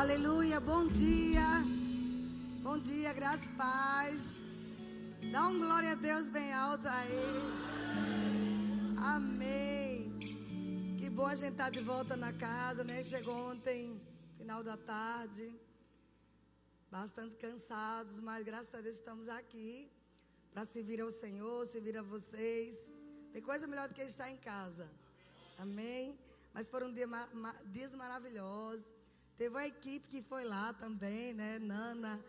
[0.00, 1.48] Aleluia, bom dia.
[2.62, 4.42] Bom dia, graça e paz.
[5.30, 7.24] Dá um glória a Deus bem alto aí.
[8.96, 10.96] Amém.
[10.98, 13.04] Que bom a gente estar tá de volta na casa, né?
[13.04, 14.00] Chegou ontem,
[14.38, 15.52] final da tarde.
[16.90, 19.92] Bastante cansados, mas graças a Deus estamos aqui
[20.54, 22.74] para servir ao Senhor, servir a vocês.
[23.30, 24.88] Tem coisa melhor do que estar em casa.
[25.58, 26.18] Amém.
[26.54, 26.90] Mas foram
[27.76, 29.01] dias maravilhosos.
[29.36, 31.58] Teve uma equipe que foi lá também, né?
[31.58, 32.22] Nana,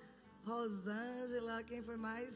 [0.46, 2.34] Rosângela, quem foi mais?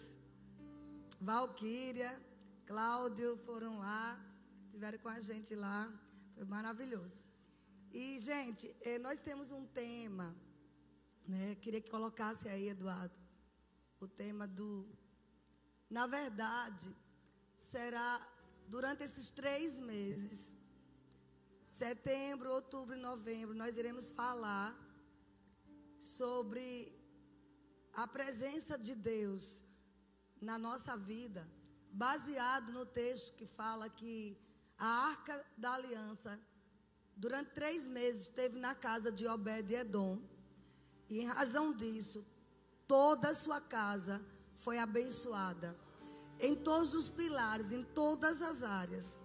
[1.19, 2.21] Valquíria,
[2.65, 4.19] Cláudio foram lá,
[4.65, 5.91] estiveram com a gente lá.
[6.35, 7.23] Foi maravilhoso.
[7.91, 10.35] E, gente, eh, nós temos um tema,
[11.27, 11.55] né?
[11.55, 13.15] Queria que colocasse aí, Eduardo,
[13.99, 14.87] o tema do.
[15.89, 16.93] Na verdade,
[17.57, 18.21] será
[18.67, 20.53] durante esses três meses
[21.77, 24.69] setembro, outubro e novembro, nós iremos falar
[25.99, 26.67] sobre
[27.93, 29.63] a presença de Deus
[30.41, 31.47] na nossa vida,
[31.91, 34.15] baseado no texto que fala que
[34.77, 36.39] a arca da aliança,
[37.15, 40.19] durante três meses, esteve na casa de Obed-Edom,
[41.09, 42.25] e em razão disso,
[42.87, 44.19] toda a sua casa
[44.55, 45.77] foi abençoada,
[46.39, 49.19] em todos os pilares, em todas as áreas.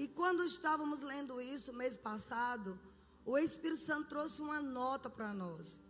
[0.00, 2.78] E quando estávamos lendo isso mês passado,
[3.24, 5.80] o Espírito Santo trouxe uma nota para nós.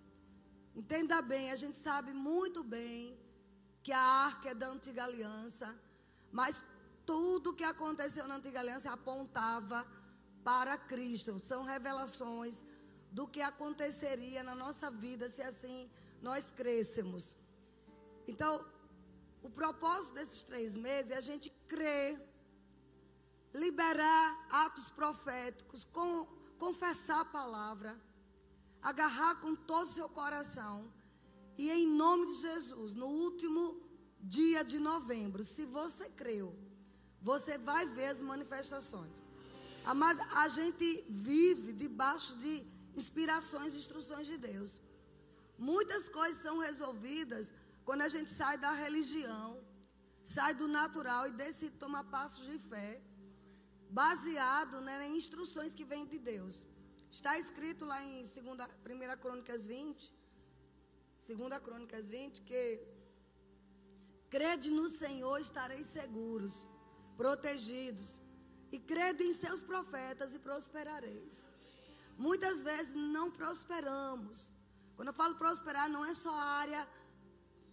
[0.77, 3.19] Entenda bem, a gente sabe muito bem
[3.83, 5.77] que a arca é da antiga aliança,
[6.31, 6.65] mas
[7.05, 9.85] tudo que aconteceu na antiga aliança apontava
[10.45, 11.41] para Cristo.
[11.41, 12.65] São revelações
[13.11, 15.91] do que aconteceria na nossa vida se assim
[16.23, 17.37] nós crescêssemos.
[18.29, 18.65] Então,
[19.43, 22.36] o propósito desses três meses é a gente crer
[23.53, 26.27] liberar atos proféticos, com,
[26.59, 27.99] confessar a palavra,
[28.83, 30.93] agarrar com todo o seu coração.
[31.59, 33.81] E em nome de Jesus, no último
[34.21, 36.55] dia de novembro, se você creu,
[37.21, 39.15] você vai ver as manifestações.
[39.85, 44.81] Ah, mas a gente vive debaixo de inspirações e instruções de Deus.
[45.59, 47.53] Muitas coisas são resolvidas
[47.85, 49.61] quando a gente sai da religião,
[50.25, 53.01] sai do natural e decide tomar passos de fé
[53.91, 56.67] baseado né, em instruções que vêm de Deus.
[57.11, 60.13] Está escrito lá em 2, 1 Crônicas 20,
[61.27, 62.81] 2 Crônicas 20, que
[64.29, 66.67] crede no Senhor estareis seguros,
[67.17, 68.21] protegidos,
[68.71, 71.49] e crede em seus profetas e prosperareis.
[72.19, 74.51] Muitas vezes não prosperamos.
[74.97, 76.89] Quando eu falo prosperar, não é só a área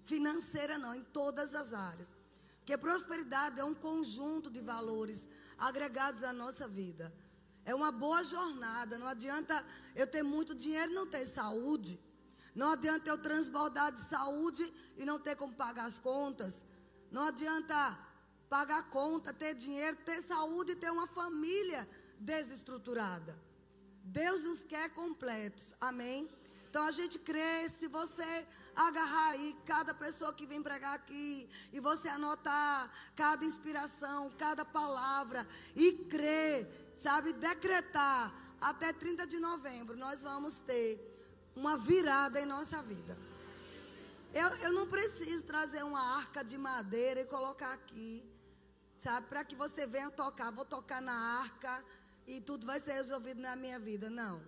[0.03, 2.15] financeira, não, em todas as áreas.
[2.59, 5.27] Porque prosperidade é um conjunto de valores
[5.67, 7.13] agregados à nossa vida.
[7.65, 8.97] É uma boa jornada.
[8.97, 9.65] Não adianta
[9.95, 11.99] eu ter muito dinheiro e não ter saúde.
[12.53, 14.65] Não adianta eu transbordar de saúde
[14.97, 16.65] e não ter como pagar as contas.
[17.09, 17.97] Não adianta
[18.49, 21.87] pagar conta, ter dinheiro, ter saúde e ter uma família
[22.19, 23.33] desestruturada.
[24.03, 25.73] Deus nos quer completos.
[25.79, 26.29] Amém?
[26.69, 31.79] Então a gente crê, se você agarrar aí cada pessoa que vem pregar aqui e
[31.79, 40.21] você anotar cada inspiração, cada palavra e crer, sabe, decretar até 30 de novembro nós
[40.21, 41.13] vamos ter
[41.55, 43.17] uma virada em nossa vida.
[44.33, 48.23] Eu, eu não preciso trazer uma arca de madeira e colocar aqui,
[48.95, 50.51] sabe, para que você venha tocar.
[50.51, 51.83] Vou tocar na arca
[52.25, 54.09] e tudo vai ser resolvido na minha vida.
[54.09, 54.41] Não.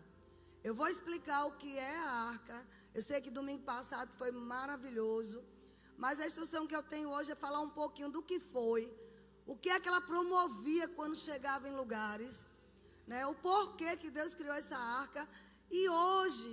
[0.63, 5.43] Eu vou explicar o que é a arca eu sei que domingo passado foi maravilhoso.
[5.97, 8.83] Mas a instrução que eu tenho hoje é falar um pouquinho do que foi.
[9.45, 12.45] O que é que ela promovia quando chegava em lugares.
[13.05, 13.25] Né?
[13.27, 15.27] O porquê que Deus criou essa arca.
[15.69, 16.51] E hoje,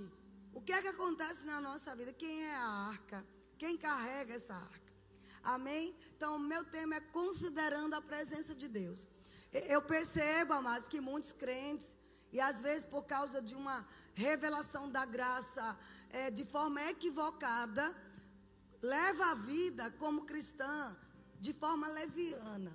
[0.52, 2.12] o que é que acontece na nossa vida?
[2.12, 3.25] Quem é a arca?
[3.56, 4.92] Quem carrega essa arca?
[5.44, 5.94] Amém?
[6.16, 9.08] Então, o meu tema é considerando a presença de Deus.
[9.52, 11.97] Eu percebo, amados, que muitos crentes,
[12.32, 15.78] e às vezes por causa de uma revelação da graça
[16.12, 17.85] é, de forma equivocada,
[18.81, 20.97] leva a vida como cristã
[21.41, 22.73] de forma leviana.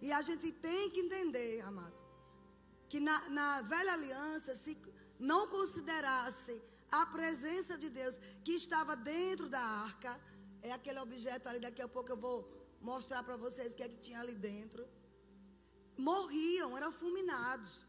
[0.00, 2.02] E a gente tem que entender, amados,
[2.88, 4.78] que na, na velha aliança, se
[5.18, 6.60] não considerasse
[6.90, 10.20] a presença de Deus que estava dentro da arca,
[10.62, 12.36] é aquele objeto ali, daqui a pouco eu vou
[12.80, 14.86] mostrar para vocês o que é que tinha ali dentro.
[15.96, 17.84] Morriam, eram fulminados.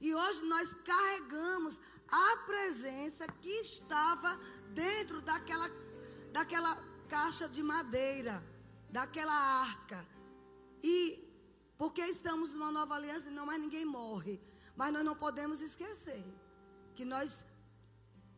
[0.00, 4.38] E hoje nós carregamos a presença que estava
[4.72, 5.70] dentro daquela,
[6.32, 6.76] daquela
[7.08, 8.44] caixa de madeira,
[8.90, 10.06] daquela arca.
[10.82, 11.24] E
[11.76, 14.40] porque estamos numa nova aliança, não mais ninguém morre.
[14.76, 16.24] Mas nós não podemos esquecer
[16.94, 17.44] que nós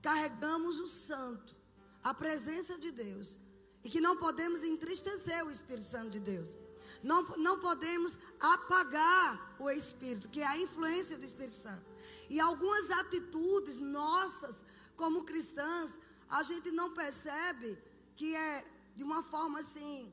[0.02, 1.54] carregamos o Santo,
[2.02, 3.38] a presença de Deus,
[3.82, 6.56] e que não podemos entristecer o Espírito Santo de Deus.
[7.02, 11.84] Não, não podemos apagar o Espírito, que é a influência do Espírito Santo.
[12.28, 14.64] E algumas atitudes nossas,
[14.96, 17.78] como cristãs, a gente não percebe
[18.16, 18.64] que é
[18.96, 20.12] de uma forma assim,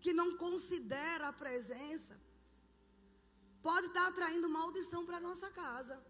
[0.00, 2.18] que não considera a presença,
[3.62, 6.02] pode estar atraindo maldição para nossa casa,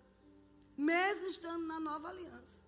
[0.77, 2.61] mesmo estando na nova aliança.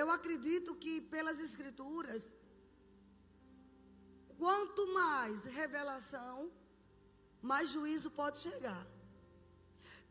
[0.00, 2.34] Eu acredito que pelas Escrituras,
[4.36, 6.50] quanto mais revelação,
[7.40, 8.84] mais juízo pode chegar.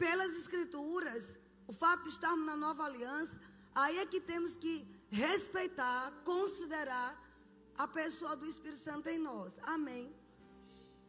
[0.04, 1.38] Pelas Escrituras,
[1.72, 3.40] o fato de estarmos na nova aliança,
[3.82, 4.74] aí é que temos que
[5.12, 7.10] respeitar, considerar
[7.78, 9.60] a pessoa do Espírito Santo em nós.
[9.76, 10.06] Amém.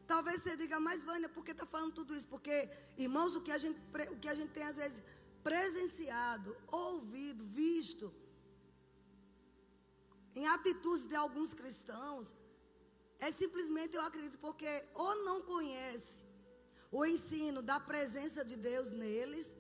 [0.06, 2.28] Talvez você diga, mas Vânia, por que está falando tudo isso?
[2.28, 2.68] Porque,
[2.98, 3.80] irmãos, o que, a gente,
[4.14, 5.02] o que a gente tem às vezes
[5.42, 8.12] presenciado, ouvido, visto,
[10.34, 12.34] em atitudes de alguns cristãos,
[13.18, 16.21] é simplesmente, eu acredito, porque ou não conhece
[16.92, 19.56] o ensino da presença de Deus neles,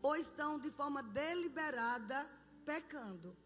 [0.00, 2.18] ou estão de forma deliberada
[2.64, 3.36] pecando.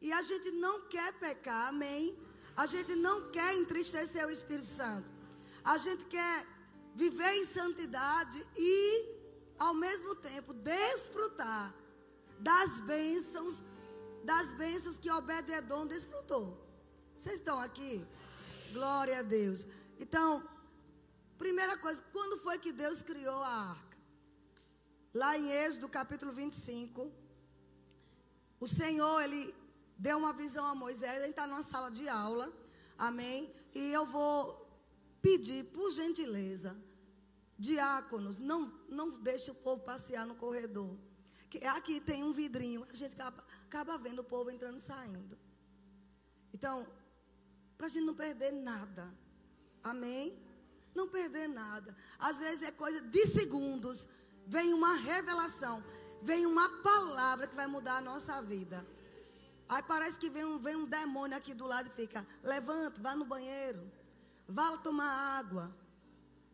[0.00, 2.16] E a gente não quer pecar, amém?
[2.56, 5.10] A gente não quer entristecer o Espírito Santo.
[5.64, 6.46] A gente quer
[6.94, 9.06] viver em santidade e,
[9.58, 11.74] ao mesmo tempo, desfrutar
[12.38, 13.64] das bênçãos,
[14.24, 16.64] das bênçãos que Obed-Edom desfrutou.
[17.16, 18.06] Vocês estão aqui?
[18.72, 19.66] Glória a Deus.
[19.98, 20.48] Então,
[21.38, 23.96] primeira coisa, quando foi que Deus criou a arca?
[25.14, 27.10] Lá em Êxodo capítulo 25,
[28.60, 29.54] o Senhor, ele
[29.96, 32.52] deu uma visão a Moisés, ele está numa sala de aula,
[32.96, 33.52] amém?
[33.74, 34.68] E eu vou
[35.22, 36.76] pedir, por gentileza,
[37.58, 40.96] diáconos, não, não deixe o povo passear no corredor.
[41.48, 45.38] Que aqui tem um vidrinho, a gente acaba, acaba vendo o povo entrando e saindo.
[46.52, 46.86] Então,
[47.76, 49.08] para a gente não perder nada.
[49.82, 50.36] Amém?
[50.98, 51.96] Não perder nada.
[52.18, 54.06] Às vezes é coisa de segundos.
[54.54, 55.76] Vem uma revelação.
[56.20, 58.78] Vem uma palavra que vai mudar a nossa vida.
[59.68, 63.14] Aí parece que vem um, vem um demônio aqui do lado e fica: levanta, vá
[63.14, 63.82] no banheiro,
[64.48, 65.64] vá tomar água.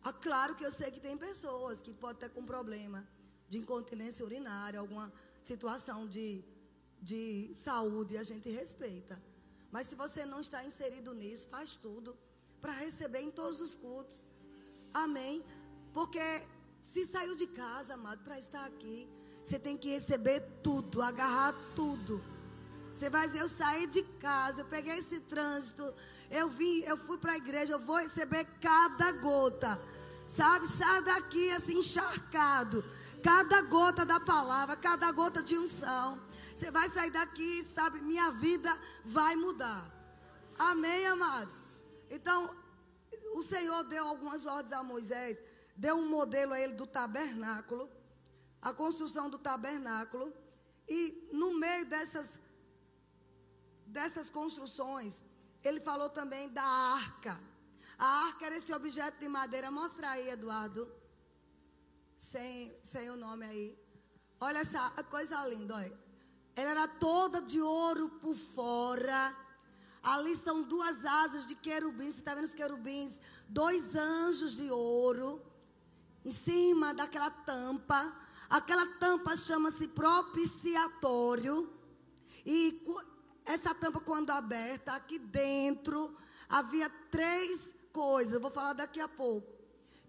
[0.02, 3.00] Ah, claro que eu sei que tem pessoas que podem ter com problema
[3.48, 5.10] de incontinência urinária, alguma
[5.40, 6.44] situação de,
[7.00, 9.14] de saúde, a gente respeita.
[9.70, 12.14] Mas se você não está inserido nisso, faz tudo
[12.60, 14.26] para receber em todos os cultos.
[14.94, 15.44] Amém?
[15.92, 16.20] Porque
[16.80, 19.08] se saiu de casa, amado, para estar aqui,
[19.42, 22.22] você tem que receber tudo, agarrar tudo.
[22.94, 25.92] Você vai dizer, eu saí de casa, eu peguei esse trânsito,
[26.30, 29.80] eu vim, eu fui para a igreja, eu vou receber cada gota.
[30.26, 32.84] Sabe, sai daqui assim encharcado.
[33.22, 36.20] Cada gota da palavra, cada gota de unção.
[36.54, 39.90] Você vai sair daqui, sabe, minha vida vai mudar.
[40.56, 41.56] Amém, amados?
[42.08, 42.48] Então,
[43.38, 45.42] o Senhor deu algumas ordens a Moisés,
[45.76, 47.90] deu um modelo a ele do tabernáculo,
[48.62, 50.32] a construção do tabernáculo.
[50.88, 52.38] E no meio dessas
[53.86, 55.22] dessas construções,
[55.62, 57.40] ele falou também da arca.
[57.98, 59.70] A arca era esse objeto de madeira.
[59.70, 60.88] Mostra aí, Eduardo.
[62.16, 63.78] Sem, sem o nome aí.
[64.40, 65.98] Olha essa coisa linda, olha.
[66.54, 69.34] Ela era toda de ouro por fora.
[70.04, 72.14] Ali são duas asas de querubins.
[72.14, 73.18] Você está vendo os querubins?
[73.48, 75.42] Dois anjos de ouro.
[76.22, 78.14] Em cima daquela tampa.
[78.50, 81.72] Aquela tampa chama-se propiciatório.
[82.44, 82.84] E
[83.46, 86.14] essa tampa, quando aberta, aqui dentro
[86.48, 88.34] havia três coisas.
[88.34, 89.50] Eu vou falar daqui a pouco.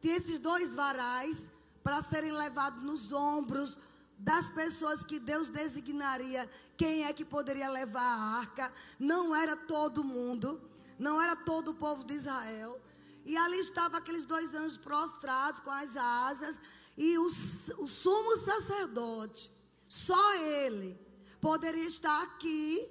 [0.02, 1.50] Tinha esses dois varais
[1.82, 3.78] para serem levados nos ombros
[4.17, 8.74] das pessoas que Deus designaria quem é que poderia levar a arca.
[9.00, 10.62] Não era todo mundo,
[10.98, 12.81] não era todo o povo de Israel.
[13.25, 16.62] E ali estavam aqueles dois anjos prostrados com as asas
[16.98, 19.51] e o, o sumo sacerdote,
[19.88, 20.98] só ele,
[21.41, 22.89] poderia estar aqui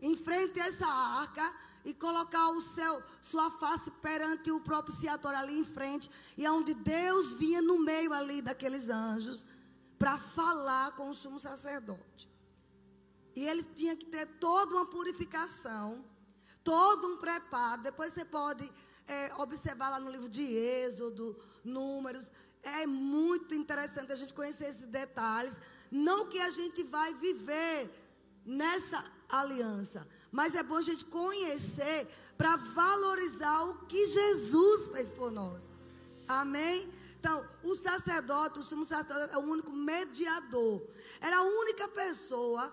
[0.00, 1.54] em frente a essa arca
[1.84, 7.34] e colocar o seu, sua face perante o propiciatório ali em frente, e aonde Deus
[7.34, 9.46] vinha no meio ali daqueles anjos
[9.98, 12.30] para falar com o sumo sacerdote.
[13.34, 16.04] E ele tinha que ter toda uma purificação,
[16.64, 17.82] todo um preparo.
[17.82, 18.70] Depois você pode
[19.06, 22.32] é, observar lá no livro de Êxodo, Números.
[22.62, 25.60] É muito interessante a gente conhecer esses detalhes.
[25.90, 27.90] Não que a gente vai viver
[28.44, 30.06] nessa aliança.
[30.32, 35.70] Mas é bom a gente conhecer para valorizar o que Jesus fez por nós.
[36.26, 36.92] Amém?
[37.26, 40.88] Então, o sacerdote, o sumo sacerdote é o único mediador.
[41.20, 42.72] Era a única pessoa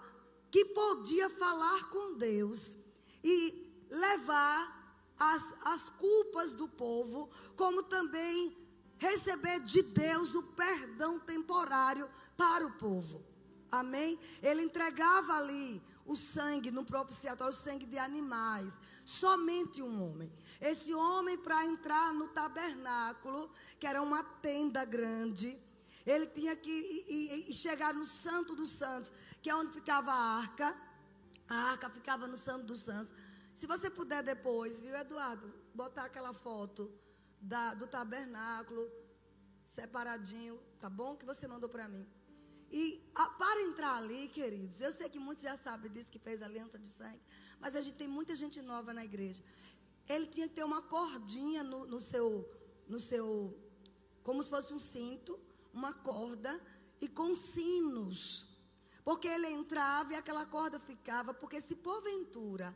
[0.51, 2.77] que podia falar com Deus
[3.23, 8.55] e levar as, as culpas do povo, como também
[8.99, 12.07] receber de Deus o perdão temporário
[12.37, 13.25] para o povo.
[13.71, 14.19] Amém?
[14.39, 18.79] Ele entregava ali o sangue no propiciatório, o sangue de animais.
[19.05, 20.31] Somente um homem.
[20.59, 25.57] Esse homem, para entrar no tabernáculo, que era uma tenda grande,
[26.05, 30.37] ele tinha que ir, ir, chegar no Santo dos Santos, que é onde ficava a
[30.37, 30.75] arca.
[31.47, 33.13] A arca ficava no Santo dos Santos.
[33.53, 36.91] Se você puder depois, viu, Eduardo, botar aquela foto
[37.39, 38.89] da, do tabernáculo
[39.63, 41.15] separadinho, tá bom?
[41.15, 42.07] Que você mandou para mim.
[42.73, 46.41] E a, para entrar ali, queridos, eu sei que muitos já sabem disso, que fez
[46.41, 47.21] aliança de sangue,
[47.59, 49.43] mas a gente tem muita gente nova na igreja.
[50.09, 52.49] Ele tinha que ter uma cordinha no, no seu,
[52.87, 53.55] no seu,
[54.23, 55.39] como se fosse um cinto,
[55.71, 56.59] uma corda
[56.99, 58.47] e com sinos.
[59.05, 62.75] Porque ele entrava e aquela corda ficava, porque se porventura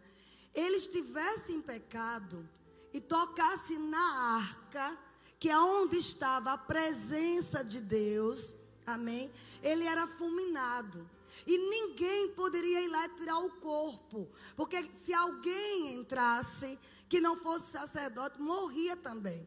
[0.54, 2.48] ele estivesse em pecado
[2.94, 4.96] e tocasse na arca,
[5.39, 8.54] que é onde estava a presença de Deus,
[8.88, 9.29] Amém?
[9.62, 11.08] Ele era fulminado.
[11.46, 14.29] E ninguém poderia ir lá e tirar o corpo.
[14.56, 16.79] Porque se alguém entrasse
[17.10, 19.46] que não fosse sacerdote, morria também.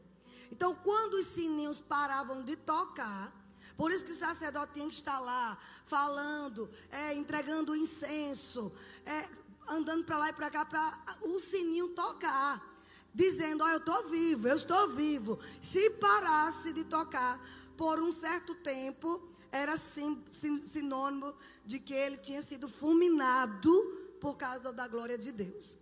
[0.53, 3.33] Então, quando os sininhos paravam de tocar,
[3.77, 5.57] por isso que o sacerdote tinha que estar lá,
[5.87, 8.71] falando, é, entregando incenso,
[9.07, 9.27] é,
[9.69, 10.93] andando para lá e para cá, para
[11.23, 12.69] o sininho tocar.
[13.15, 15.39] Dizendo, ó, oh, eu estou vivo, eu estou vivo.
[15.61, 17.41] Se parasse de tocar
[17.77, 23.73] por um certo tempo, era sim, sim, sinônimo de que ele tinha sido fulminado
[24.21, 25.79] por causa da glória de Deus.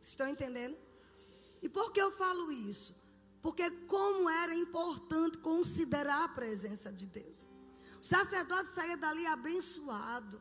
[0.00, 0.76] Estão entendendo?
[1.60, 2.94] E por que eu falo isso?
[3.40, 7.44] Porque como era importante considerar a presença de Deus.
[8.00, 10.40] O sacerdote saía dali abençoado.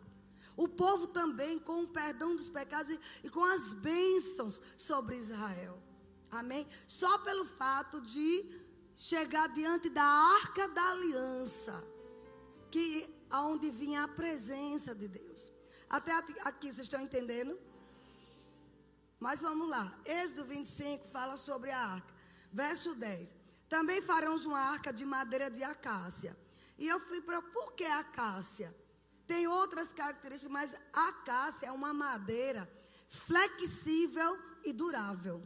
[0.58, 5.82] O povo também com o perdão dos pecados e, e com as bênçãos sobre Israel.
[6.30, 6.68] Amém?
[6.88, 8.60] Só pelo fato de
[8.96, 11.91] chegar diante da arca da aliança
[12.72, 12.88] que
[13.30, 15.52] aonde vinha a presença de Deus.
[15.90, 16.14] Até
[16.50, 17.58] aqui vocês estão entendendo?
[19.20, 19.86] Mas vamos lá.
[20.06, 22.14] Êxodo 25 fala sobre a arca.
[22.52, 23.36] Verso 10.
[23.70, 26.36] Também faremos uma arca de madeira de acácia.
[26.78, 28.76] E eu fui para por que acácia?
[29.28, 32.70] Tem outras características, mas acácia é uma madeira
[33.08, 35.42] flexível e durável.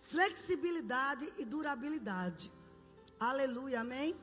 [0.00, 2.52] Flexibilidade e durabilidade.
[3.18, 4.16] Aleluia, amém?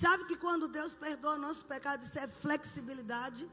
[0.00, 3.50] Sabe que quando Deus perdoa nossos pecados, isso é flexibilidade?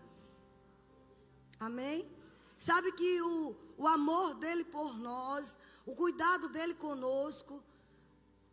[1.59, 2.07] Amém?
[2.55, 7.63] Sabe que o, o amor dele por nós, o cuidado dele conosco,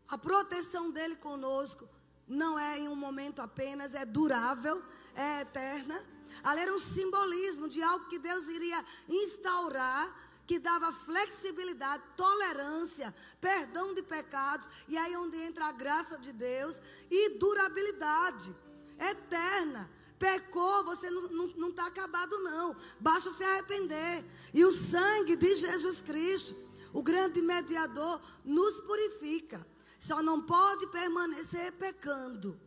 [0.08, 1.86] a proteção dele conosco,
[2.26, 4.82] não é em um momento apenas, é durável,
[5.14, 6.02] é eterna.
[6.42, 13.94] Ali era um simbolismo de algo que Deus iria instaurar que dava flexibilidade, tolerância, perdão
[13.94, 16.80] de pecados, e aí onde entra a graça de Deus
[17.10, 18.54] e durabilidade
[18.98, 19.90] eterna.
[20.18, 22.76] Pecou, você não está acabado, não.
[23.00, 24.24] Basta se arrepender.
[24.54, 26.54] E o sangue de Jesus Cristo,
[26.92, 29.66] o grande mediador, nos purifica.
[29.98, 32.58] Só não pode permanecer pecando.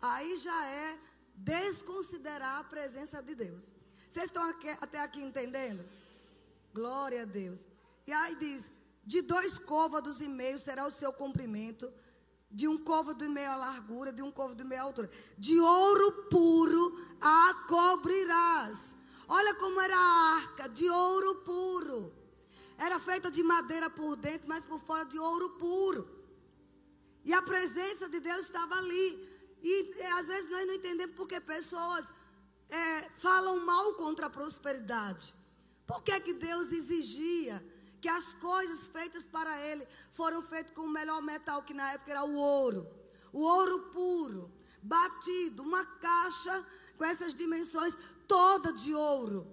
[0.00, 0.98] Aí já é
[1.36, 3.72] desconsiderar a presença de Deus.
[4.08, 5.84] Vocês estão aqui, até aqui entendendo?
[6.72, 7.66] Glória a Deus.
[8.06, 8.70] E aí diz:
[9.04, 11.90] de dois côvados e meio será o seu comprimento,
[12.50, 15.10] de um côvado e meio a largura, de um côvado e meio a altura.
[15.36, 18.96] De ouro puro a cobrirás.
[19.26, 22.12] Olha como era a arca, de ouro puro.
[22.76, 26.08] Era feita de madeira por dentro, mas por fora de ouro puro.
[27.24, 29.28] E a presença de Deus estava ali.
[29.62, 32.12] E, e às vezes nós não entendemos porque pessoas
[32.70, 35.34] é, falam mal contra a prosperidade.
[35.88, 37.64] Por que, que Deus exigia
[37.98, 42.10] que as coisas feitas para ele foram feitas com o melhor metal que na época
[42.10, 42.86] era o ouro?
[43.32, 44.52] O ouro puro,
[44.82, 46.62] batido, uma caixa
[46.98, 49.46] com essas dimensões toda de ouro.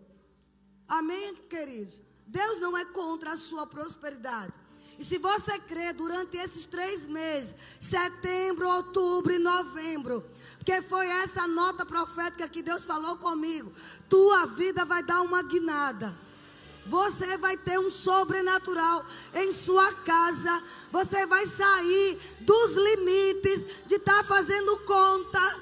[0.86, 2.01] Amém, queridos?
[2.27, 4.54] Deus não é contra a sua prosperidade.
[5.00, 11.48] E se você crê durante esses três meses, setembro, outubro e novembro, porque foi essa
[11.48, 13.72] nota profética que Deus falou comigo,
[14.10, 16.25] tua vida vai dar uma guinada.
[16.86, 20.63] Você vai ter um sobrenatural em sua casa.
[20.92, 25.62] Você vai sair dos limites de estar tá fazendo conta,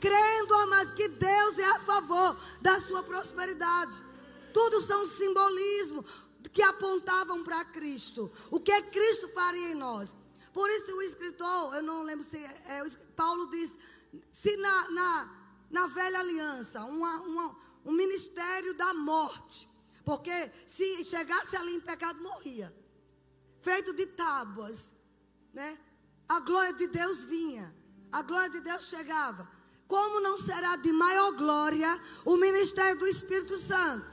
[0.00, 3.96] crendo, mas que Deus é a favor da sua prosperidade.
[4.52, 6.04] Tudo são simbolismo
[6.52, 8.32] que apontavam para Cristo.
[8.50, 10.16] O que Cristo faria em nós?
[10.52, 13.78] Por isso o escritor, eu não lembro se é, é Paulo diz,
[14.30, 15.36] se na, na,
[15.70, 19.67] na velha aliança, uma, uma, um ministério da morte,
[20.08, 22.74] porque se chegasse ali em pecado, morria.
[23.60, 24.94] Feito de tábuas,
[25.52, 25.76] né?
[26.26, 27.74] A glória de Deus vinha,
[28.10, 29.46] a glória de Deus chegava.
[29.86, 34.06] Como não será de maior glória o ministério do Espírito Santo?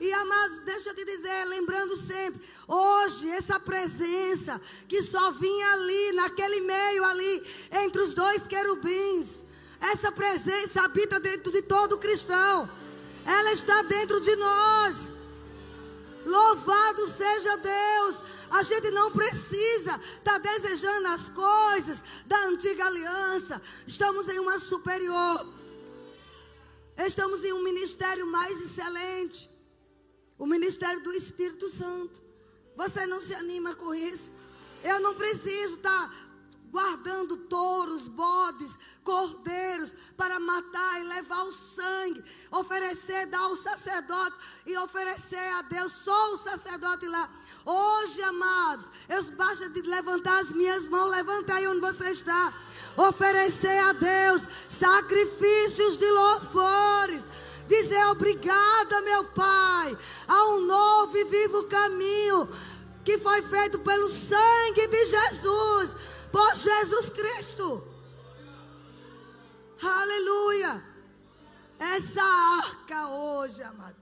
[0.00, 6.12] E amados, deixa eu te dizer, lembrando sempre, hoje essa presença que só vinha ali,
[6.14, 7.40] naquele meio ali,
[7.70, 9.44] entre os dois querubins,
[9.80, 12.68] essa presença habita dentro de todo cristão.
[13.24, 15.10] Ela está dentro de nós.
[16.24, 18.16] Louvado seja Deus.
[18.50, 23.60] A gente não precisa estar tá desejando as coisas da antiga aliança.
[23.86, 25.46] Estamos em uma superior.
[26.96, 29.50] Estamos em um ministério mais excelente.
[30.38, 32.22] O ministério do Espírito Santo.
[32.76, 34.30] Você não se anima com isso?
[34.82, 36.23] Eu não preciso estar tá
[36.74, 44.76] guardando touros, bodes, cordeiros para matar e levar o sangue, oferecer, dar ao sacerdote e
[44.78, 47.30] oferecer a Deus, só o sacerdote lá.
[47.64, 52.52] Hoje, amados, eu basta de levantar as minhas mãos, levanta aí onde você está.
[52.96, 57.22] Oferecer a Deus sacrifícios de louvores
[57.68, 62.48] dizer obrigada, meu Pai, a um novo e vivo caminho
[63.04, 65.96] que foi feito pelo sangue de Jesus,
[66.34, 67.66] por Jesus Cristo.
[69.80, 70.82] Aleluia.
[71.78, 72.24] Essa
[72.66, 74.00] arca hoje, amados,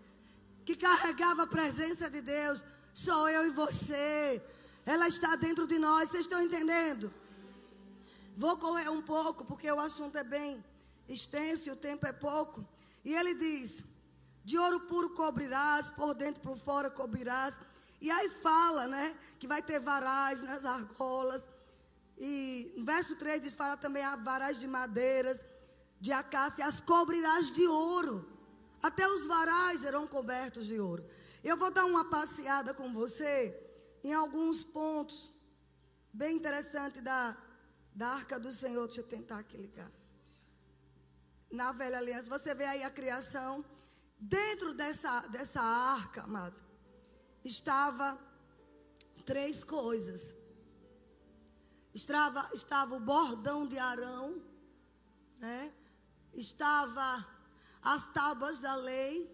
[0.65, 4.43] que carregava a presença de Deus, sou eu e você.
[4.87, 7.13] Ela está dentro de nós, vocês estão entendendo?
[8.35, 10.65] Vou correr um pouco, porque o assunto é bem
[11.07, 12.67] extenso e o tempo é pouco.
[13.05, 13.85] E ele diz:
[14.43, 17.61] de ouro puro cobrirás, por dentro e por fora cobrirás.
[18.01, 21.52] E aí fala, né, que vai ter varais nas argolas.
[22.25, 25.45] E no verso 3 diz: fala também varais de madeiras,
[26.01, 28.17] de acácia, as cobrirás de ouro.
[28.81, 31.05] Até os varais serão cobertos de ouro.
[31.43, 33.37] Eu vou dar uma passeada com você
[34.05, 35.33] em alguns pontos
[36.13, 37.37] bem interessantes da,
[37.93, 38.87] da arca do Senhor.
[38.87, 39.91] Deixa eu tentar aqui ligar
[41.51, 42.29] na velha aliança.
[42.29, 43.65] Você vê aí a criação.
[44.17, 46.57] Dentro dessa, dessa arca, amado,
[47.45, 48.17] estava
[49.25, 50.37] três coisas.
[51.95, 54.43] Estava, estava o bordão de Arão,
[55.39, 55.73] né?
[56.33, 57.27] estava
[57.83, 59.31] as tábuas da lei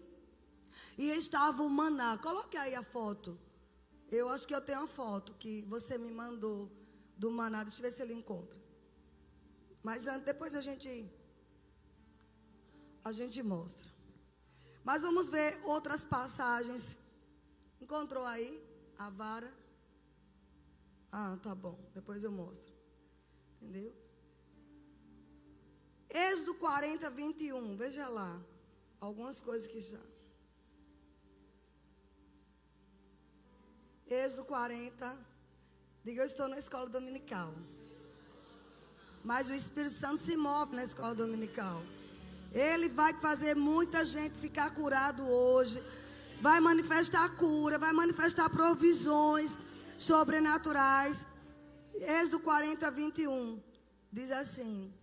[0.97, 2.17] e estava o maná.
[2.17, 3.39] Coloque aí a foto.
[4.11, 6.69] Eu acho que eu tenho a foto que você me mandou
[7.15, 7.63] do maná.
[7.63, 8.57] Deixa eu ver se ele encontra.
[9.83, 11.09] Mas antes, depois a gente
[13.03, 13.87] a gente mostra.
[14.83, 16.97] Mas vamos ver outras passagens.
[17.79, 18.61] Encontrou aí
[18.97, 19.53] a vara?
[21.11, 21.77] Ah, tá bom.
[21.93, 22.71] Depois eu mostro.
[23.61, 23.93] Entendeu?
[26.09, 27.75] Êxodo 40, 21.
[27.75, 28.39] Veja lá.
[28.99, 29.99] Algumas coisas que já.
[34.07, 35.17] Êxodo 40.
[36.03, 37.53] Diga, eu estou na escola dominical.
[39.23, 41.81] Mas o Espírito Santo se move na escola dominical.
[42.51, 45.83] Ele vai fazer muita gente ficar curado hoje.
[46.41, 49.57] Vai manifestar cura, vai manifestar provisões
[49.99, 51.25] sobrenaturais.
[51.93, 53.61] Êxodo 40, 21
[54.11, 54.93] diz assim: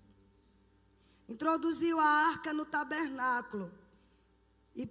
[1.29, 3.71] Introduziu a arca no tabernáculo
[4.75, 4.89] e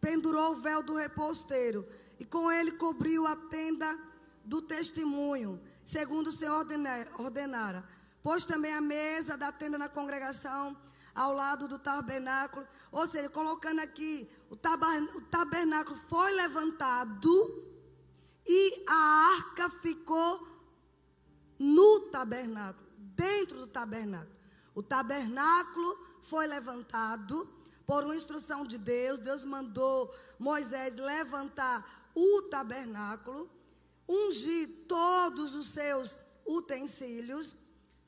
[0.00, 1.86] pendurou o véu do reposteiro,
[2.18, 3.98] e com ele cobriu a tenda
[4.44, 6.66] do testemunho, segundo o Senhor
[7.18, 7.84] ordenara.
[8.22, 10.76] Pôs também a mesa da tenda na congregação
[11.14, 12.66] ao lado do tabernáculo.
[12.90, 17.61] Ou seja, colocando aqui, o tabernáculo foi levantado
[18.46, 20.48] e a arca ficou
[21.58, 24.34] no tabernáculo, dentro do tabernáculo.
[24.74, 27.48] O tabernáculo foi levantado
[27.86, 29.18] por uma instrução de Deus.
[29.18, 33.50] Deus mandou Moisés levantar o tabernáculo,
[34.08, 37.54] ungir todos os seus utensílios.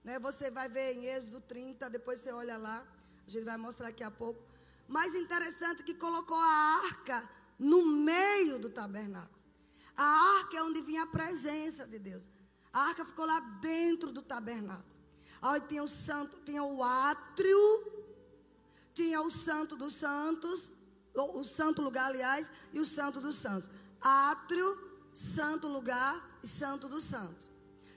[0.03, 0.19] Né?
[0.19, 2.87] Você vai ver em Êxodo 30, depois você olha lá.
[3.27, 4.43] A gente vai mostrar daqui a pouco.
[4.87, 9.34] Mais interessante que colocou a arca no meio do tabernáculo.
[9.97, 12.25] A arca é onde vinha a presença de Deus.
[12.73, 14.95] A arca ficou lá dentro do tabernáculo.
[15.41, 17.59] Aí tinha o santo, tinha o átrio,
[18.93, 20.73] tinha o santo dos santos,
[21.15, 23.71] o santo lugar, aliás, e o santo dos santos.
[24.01, 24.77] Átrio,
[25.13, 27.51] santo lugar e santo dos santos.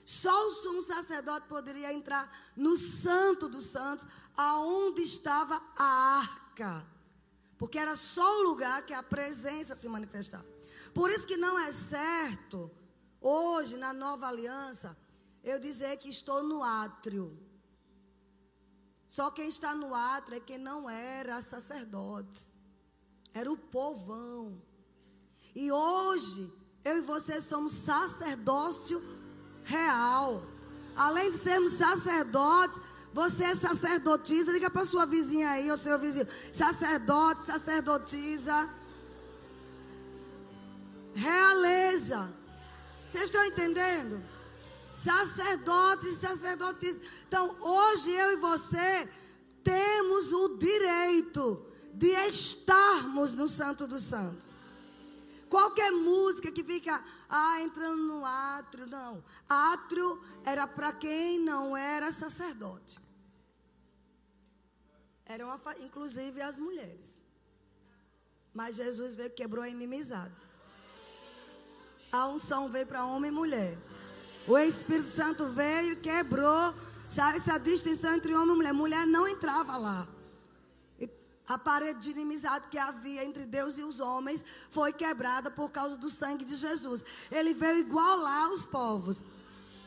[0.04, 4.06] Só o sumo sacerdote poderia entrar no santo dos santos,
[4.36, 6.86] aonde estava a arca.
[7.58, 10.57] Porque era só o lugar que a presença se manifestava.
[10.94, 12.70] Por isso que não é certo,
[13.20, 14.96] hoje, na nova aliança,
[15.42, 17.38] eu dizer que estou no átrio.
[19.06, 22.54] Só quem está no átrio é quem não era sacerdotes.
[23.32, 24.62] Era o povão.
[25.54, 26.52] E hoje,
[26.84, 29.02] eu e você somos sacerdócio
[29.64, 30.42] real.
[30.94, 32.80] Além de sermos sacerdotes,
[33.12, 34.52] você é sacerdotisa.
[34.52, 36.26] Liga para sua vizinha aí, ou seu vizinho.
[36.52, 38.68] Sacerdote, sacerdotisa.
[41.18, 42.32] Realeza.
[43.06, 44.22] Vocês estão entendendo?
[44.92, 47.00] Sacerdotes e sacerdotisas.
[47.26, 49.08] Então, hoje eu e você
[49.64, 54.48] temos o direito de estarmos no Santo dos Santos.
[55.48, 59.24] Qualquer música que fica, ah, entrando no átrio, não.
[59.48, 63.00] Átrio era para quem não era sacerdote.
[65.24, 65.48] Eram,
[65.80, 67.20] inclusive, as mulheres.
[68.54, 70.47] Mas Jesus veio quebrou a inimizade.
[72.10, 73.78] A unção veio para homem e mulher.
[74.46, 76.74] O Espírito Santo veio e quebrou,
[77.06, 78.72] sabe, essa distinção entre homem e mulher.
[78.72, 80.08] Mulher não entrava lá.
[81.46, 85.96] A parede de inimizade que havia entre Deus e os homens foi quebrada por causa
[85.96, 87.02] do sangue de Jesus.
[87.30, 89.22] Ele veio igualar os povos.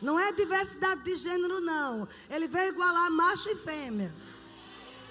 [0.01, 2.07] Não é diversidade de gênero, não.
[2.31, 4.11] Ele veio igualar macho e fêmea.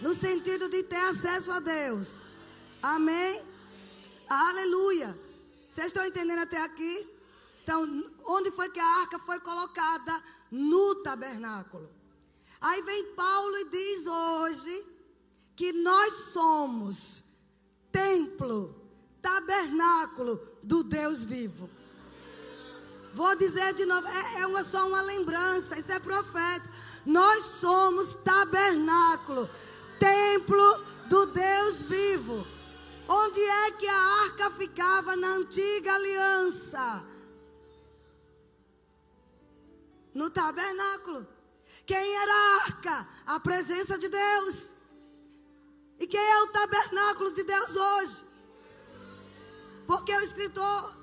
[0.01, 2.19] No sentido de ter acesso a Deus.
[2.83, 3.41] Amém?
[4.29, 5.17] Aleluia.
[5.71, 7.09] Vocês estão entendendo até aqui?
[7.63, 10.21] Então, onde foi que a arca foi colocada?
[10.51, 11.89] No tabernáculo.
[12.61, 14.85] Aí vem Paulo e diz hoje
[15.55, 17.23] que nós somos
[17.93, 18.75] templo,
[19.23, 21.71] tabernáculo do Deus vivo.
[23.15, 26.75] Vou dizer de novo, é, é uma, só uma lembrança, isso é profético.
[27.07, 29.49] Nós somos tabernáculo,
[30.01, 32.45] templo do Deus vivo.
[33.13, 37.05] Onde é que a arca ficava na antiga aliança?
[40.15, 41.27] no tabernáculo.
[41.87, 43.09] Quem era a arca?
[43.27, 44.75] A presença de Deus.
[45.99, 48.25] E quem é o tabernáculo de Deus hoje?
[49.87, 50.97] Porque o escritor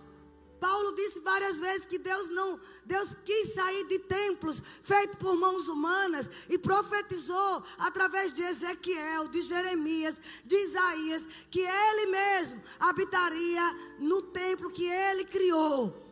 [0.60, 5.68] Paulo disse várias vezes que Deus não, Deus quis sair de templos feitos por mãos
[5.68, 14.22] humanas e profetizou através de Ezequiel, de Jeremias, de Isaías, que ele mesmo habitaria no
[14.22, 16.08] templo que ele criou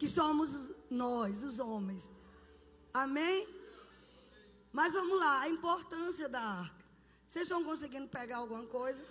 [0.00, 2.08] que somos nós, os homens.
[2.92, 3.46] Amém?
[4.72, 6.84] Mas vamos lá, a importância da arca.
[7.28, 9.04] Vocês estão conseguindo pegar alguma coisa?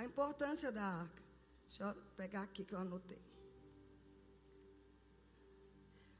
[0.00, 1.22] A importância da arca.
[1.66, 3.22] Deixa eu pegar aqui que eu anotei.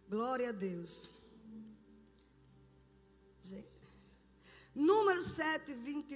[0.07, 1.09] Glória a Deus.
[3.43, 3.90] Gente.
[4.75, 6.14] Números 7, 20,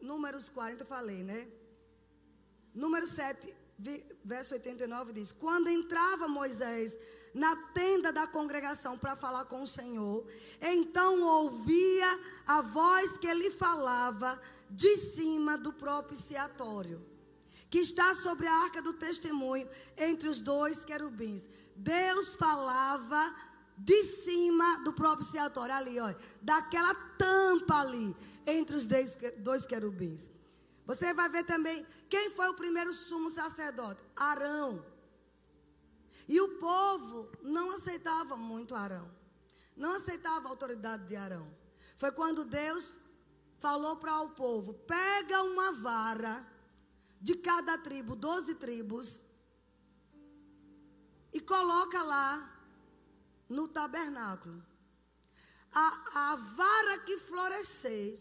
[0.00, 1.50] números 40, eu falei, né?
[2.72, 3.56] Número 7,
[4.24, 6.96] verso 89 diz: Quando entrava Moisés
[7.34, 10.24] na tenda da congregação para falar com o Senhor,
[10.60, 17.04] então ouvia a voz que ele falava de cima do propiciatório,
[17.68, 21.48] que está sobre a arca do testemunho, entre os dois querubins.
[21.74, 23.34] Deus falava
[23.76, 28.14] de cima do propiciatório, ali, olha, daquela tampa ali,
[28.46, 30.30] entre os dois querubins.
[30.86, 34.00] Você vai ver também quem foi o primeiro sumo sacerdote?
[34.16, 34.84] Arão.
[36.28, 39.10] E o povo não aceitava muito Arão.
[39.76, 41.48] Não aceitava a autoridade de Arão.
[41.96, 43.00] Foi quando Deus
[43.60, 46.34] falou para o povo: pega uma vara
[47.20, 49.20] de cada tribo, doze tribos,
[51.32, 52.30] e coloca lá
[53.48, 54.62] no tabernáculo.
[55.72, 58.18] A, a vara que florescer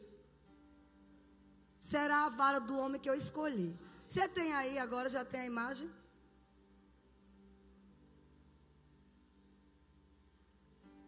[1.79, 3.75] será a vara do homem que eu escolhi.
[4.07, 5.89] Você tem aí agora, já tem a imagem?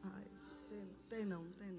[0.03, 0.27] Ai,
[0.69, 1.70] tem, tem não, tem.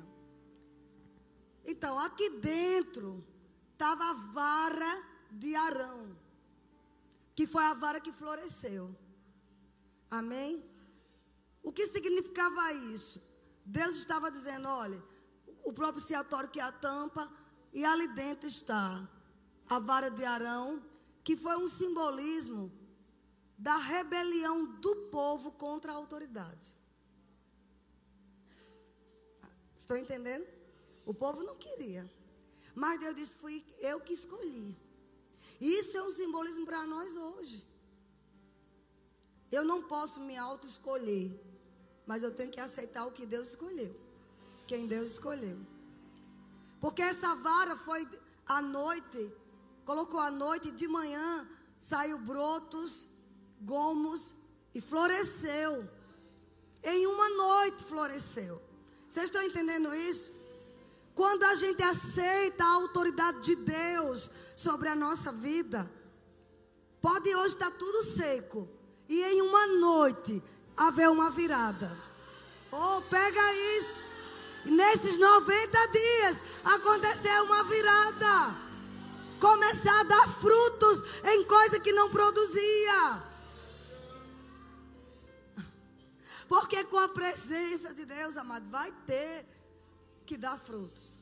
[1.82, 3.26] Então, aqui dentro
[3.72, 6.16] estava a vara de Arão,
[7.34, 8.94] que foi a vara que floresceu.
[10.08, 10.64] Amém?
[11.60, 13.20] O que significava isso?
[13.66, 15.02] Deus estava dizendo: olha,
[15.64, 17.28] o propiciatório que é a tampa
[17.72, 19.08] e ali dentro está
[19.68, 20.80] a vara de Arão,
[21.24, 22.70] que foi um simbolismo
[23.58, 26.78] da rebelião do povo contra a autoridade.
[29.76, 30.51] Estão entendendo?
[31.04, 32.10] O povo não queria.
[32.74, 34.76] Mas Deus disse: fui eu que escolhi.
[35.60, 37.64] Isso é um simbolismo para nós hoje.
[39.50, 41.38] Eu não posso me auto-escolher,
[42.06, 43.94] mas eu tenho que aceitar o que Deus escolheu.
[44.66, 45.58] Quem Deus escolheu.
[46.80, 48.08] Porque essa vara foi
[48.46, 49.30] à noite,
[49.84, 51.46] colocou à noite de manhã
[51.82, 53.08] saiu brotos,
[53.60, 54.34] gomos
[54.74, 55.86] E floresceu.
[56.82, 58.60] Em uma noite floresceu.
[59.06, 60.31] Vocês estão entendendo isso?
[61.14, 65.90] Quando a gente aceita a autoridade de Deus sobre a nossa vida,
[67.00, 68.68] pode hoje estar tudo seco
[69.08, 70.42] e em uma noite
[70.76, 71.96] haver uma virada.
[72.70, 73.98] Oh, pega isso.
[74.64, 78.56] Nesses 90 dias aconteceu uma virada.
[79.38, 83.22] Começar a dar frutos em coisa que não produzia.
[86.48, 89.46] Porque com a presença de Deus, amado, vai ter
[90.32, 91.20] que dar frutos.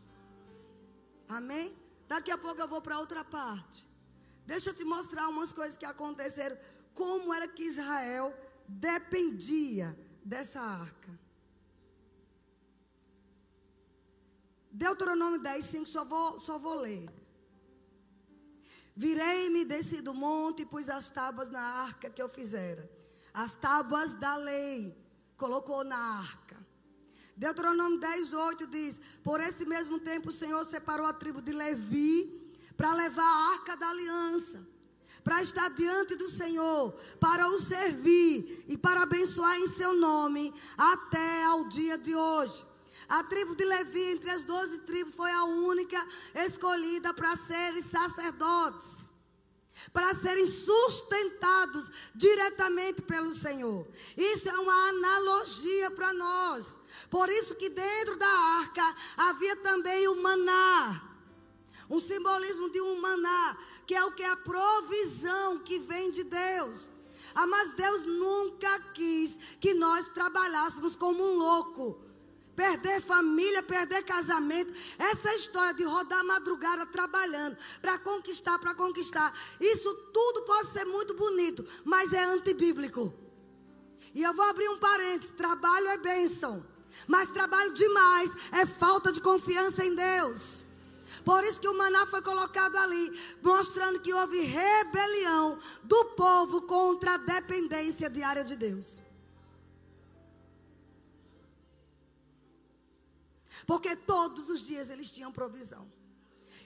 [1.29, 1.77] Amém?
[2.07, 3.85] Daqui a pouco eu vou para outra parte.
[4.47, 6.57] Deixa eu te mostrar umas coisas que aconteceram.
[6.95, 8.33] Como era que Israel
[8.69, 11.19] dependia dessa arca.
[14.71, 17.11] Deuteronômio 10, 5, só vou, só vou ler.
[18.95, 22.89] Virei-me, desci do monte e pus as tábuas na arca que eu fizera.
[23.35, 24.97] As tábuas da lei
[25.37, 26.60] colocou na arca.
[27.41, 32.39] Deuteronômio 10, 8 diz: Por esse mesmo tempo o Senhor separou a tribo de Levi
[32.77, 34.61] para levar a arca da aliança,
[35.25, 41.43] para estar diante do Senhor, para o servir e para abençoar em seu nome até
[41.45, 42.63] ao dia de hoje.
[43.09, 49.10] A tribo de Levi, entre as doze tribos, foi a única escolhida para serem sacerdotes,
[49.93, 53.87] para serem sustentados diretamente pelo Senhor.
[54.17, 56.79] Isso é uma analogia para nós.
[57.09, 61.03] Por isso que dentro da arca havia também o maná.
[61.89, 66.23] Um simbolismo de um maná, que é o que é a provisão que vem de
[66.23, 66.91] Deus.
[67.35, 72.10] Ah, mas Deus nunca quis que nós trabalhássemos como um louco
[72.61, 74.71] perder família, perder casamento.
[74.99, 79.33] Essa história de rodar madrugada trabalhando para conquistar, para conquistar.
[79.59, 83.15] Isso tudo pode ser muito bonito, mas é antibíblico.
[84.15, 86.63] E eu vou abrir um parênteses: trabalho é bênção,
[87.07, 90.67] mas trabalho demais é falta de confiança em Deus.
[91.25, 97.15] Por isso que o maná foi colocado ali, mostrando que houve rebelião do povo contra
[97.15, 99.01] a dependência diária de Deus.
[103.71, 105.87] Porque todos os dias eles tinham provisão.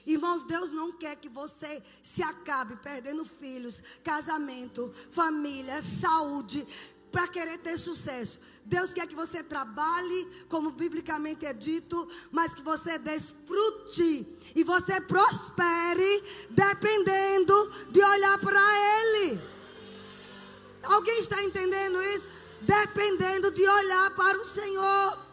[0.07, 6.65] Irmãos, Deus não quer que você se acabe perdendo filhos, casamento, família, saúde,
[7.11, 8.39] para querer ter sucesso.
[8.65, 14.99] Deus quer que você trabalhe, como biblicamente é dito, mas que você desfrute e você
[14.99, 18.59] prospere, dependendo de olhar para
[18.97, 19.39] Ele.
[20.81, 22.27] Alguém está entendendo isso?
[22.61, 25.24] Dependendo de olhar para o Senhor.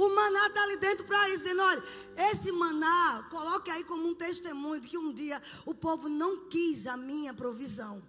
[0.00, 1.82] O maná está ali dentro para isso, dizendo: olha,
[2.32, 6.86] esse maná, coloque aí como um testemunho de que um dia o povo não quis
[6.86, 8.02] a minha provisão.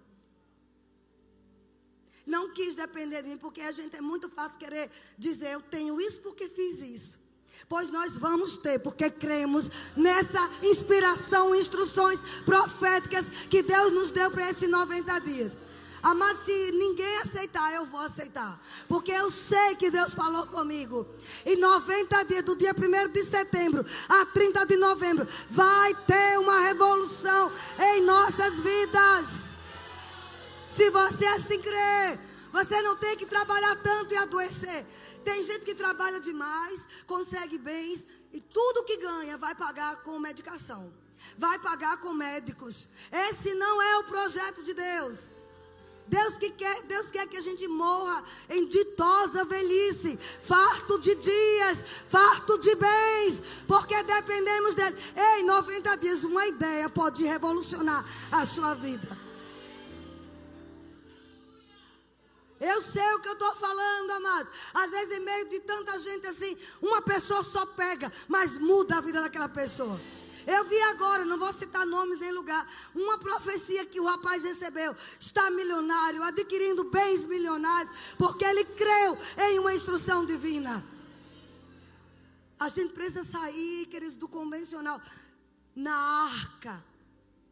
[2.24, 6.00] Não quis depender de mim, porque a gente é muito fácil querer dizer: eu tenho
[6.00, 7.20] isso porque fiz isso.
[7.68, 14.48] Pois nós vamos ter, porque cremos nessa inspiração, instruções proféticas que Deus nos deu para
[14.48, 15.58] esses 90 dias.
[16.02, 18.60] Ah, mas se ninguém aceitar, eu vou aceitar.
[18.88, 21.06] Porque eu sei que Deus falou comigo.
[21.46, 26.60] Em 90 dias, do dia 1 de setembro a 30 de novembro, vai ter uma
[26.60, 29.52] revolução em nossas vidas.
[30.68, 32.18] Se você assim crer,
[32.50, 34.84] você não tem que trabalhar tanto e adoecer.
[35.22, 40.92] Tem gente que trabalha demais, consegue bens e tudo que ganha vai pagar com medicação.
[41.38, 42.88] Vai pagar com médicos.
[43.12, 45.30] Esse não é o projeto de Deus.
[46.06, 51.84] Deus, que quer, Deus quer que a gente morra em ditosa velhice, farto de dias,
[52.08, 54.96] farto de bens, porque dependemos dele.
[55.16, 59.16] Ei, 90 dias, uma ideia pode revolucionar a sua vida.
[62.60, 64.52] Eu sei o que eu estou falando, amados.
[64.72, 69.00] Às vezes, em meio de tanta gente assim, uma pessoa só pega, mas muda a
[69.00, 70.00] vida daquela pessoa.
[70.46, 74.96] Eu vi agora, não vou citar nomes nem lugar, uma profecia que o rapaz recebeu.
[75.18, 80.84] Está milionário, adquirindo bens milionários, porque ele creu em uma instrução divina.
[82.58, 85.00] A gente precisa sair, queridos, do convencional.
[85.74, 86.84] Na arca,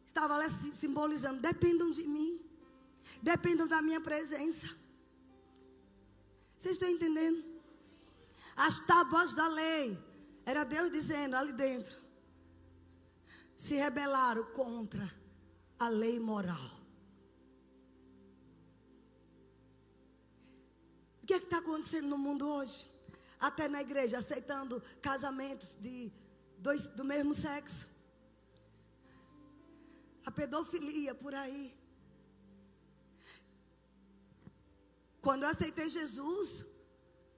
[0.05, 2.39] estava lá simbolizando: dependam de mim,
[3.21, 4.69] dependam da minha presença.
[6.57, 7.43] Vocês estão entendendo?
[8.55, 9.97] As tábuas da lei,
[10.45, 12.00] era Deus dizendo ali dentro:
[13.65, 15.07] se rebelaram contra
[15.77, 16.71] a lei moral.
[21.21, 22.87] O que é está acontecendo no mundo hoje?
[23.39, 26.11] Até na igreja, aceitando casamentos de
[26.57, 27.87] dois, do mesmo sexo.
[30.25, 31.71] A pedofilia por aí.
[35.21, 36.65] Quando eu aceitei Jesus,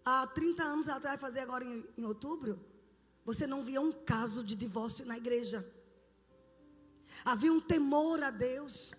[0.05, 2.65] há 30 anos atrás, fazer agora em, em outubro,
[3.25, 5.72] você não via um caso de divórcio na igreja.
[7.23, 8.91] Havia um temor a Deus.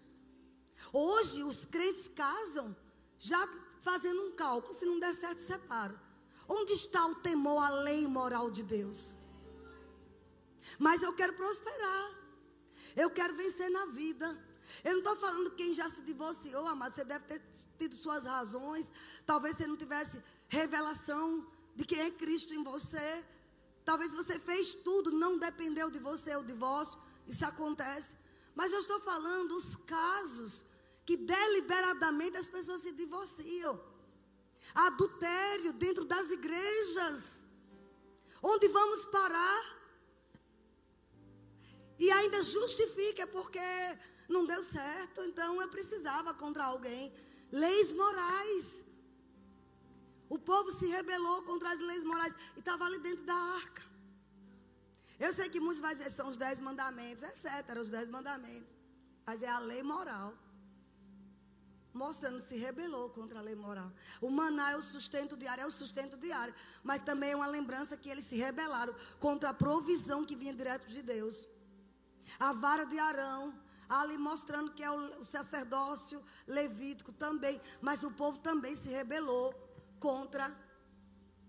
[0.92, 2.74] Hoje os crentes casam
[3.18, 3.46] já
[3.80, 6.00] fazendo um cálculo, se não der certo, separa.
[6.48, 9.14] Onde está o temor à lei moral de Deus?
[10.78, 12.10] Mas eu quero prosperar.
[12.96, 14.38] Eu quero vencer na vida.
[14.82, 16.94] Eu não estou falando quem já se divorciou, amado.
[16.94, 17.42] Você deve ter
[17.78, 18.92] tido suas razões.
[19.26, 23.24] Talvez você não tivesse revelação de quem é Cristo em você.
[23.84, 26.98] Talvez você fez tudo, não dependeu de você o divórcio.
[27.26, 28.16] Isso acontece.
[28.54, 30.64] Mas eu estou falando os casos
[31.04, 33.80] que deliberadamente as pessoas se divorciam.
[34.74, 37.44] Adultério dentro das igrejas.
[38.42, 39.62] Onde vamos parar?
[41.98, 43.60] E ainda justifica porque
[44.28, 47.12] não deu certo, então eu precisava contra alguém.
[47.52, 48.84] Leis morais.
[50.28, 53.93] O povo se rebelou contra as leis morais e estava ali dentro da arca.
[55.18, 58.08] Eu sei que muitos vão dizer são os dez mandamentos, é certo, eram os dez
[58.08, 58.74] mandamentos.
[59.26, 60.34] Mas é a lei moral.
[61.92, 63.92] Mostrando se rebelou contra a lei moral.
[64.20, 66.52] O maná é o sustento diário, é o sustento diário.
[66.82, 70.88] Mas também é uma lembrança que eles se rebelaram contra a provisão que vinha direto
[70.88, 71.46] de Deus.
[72.38, 73.54] A vara de Arão,
[73.88, 77.60] ali mostrando que é o, sacerdócio levítico também.
[77.80, 79.54] Mas o povo também se rebelou
[80.00, 80.52] contra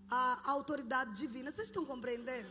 [0.08, 1.50] a autoridade divina.
[1.50, 2.48] Vocês estão compreendendo?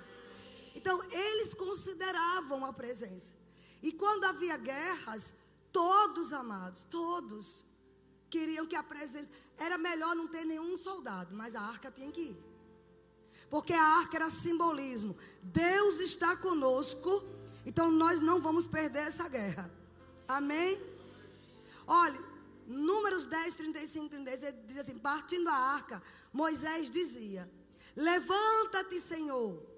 [0.76, 3.34] Então, eles consideravam a presença.
[3.82, 5.34] E quando havia guerras,
[5.72, 7.64] todos amados, todos
[8.30, 9.30] queriam que a presença.
[9.58, 12.38] Era melhor não ter nenhum soldado, mas a arca tinha que ir.
[13.50, 15.16] Porque a arca era simbolismo.
[15.42, 17.24] Deus está conosco,
[17.66, 19.72] então nós não vamos perder essa guerra.
[20.28, 20.82] Amém?
[21.88, 22.20] Olha,
[22.68, 26.02] Números 10, 35, 36 diz assim: partindo a arca,
[26.34, 27.50] Moisés dizia:
[27.96, 29.75] Levanta-te, Senhor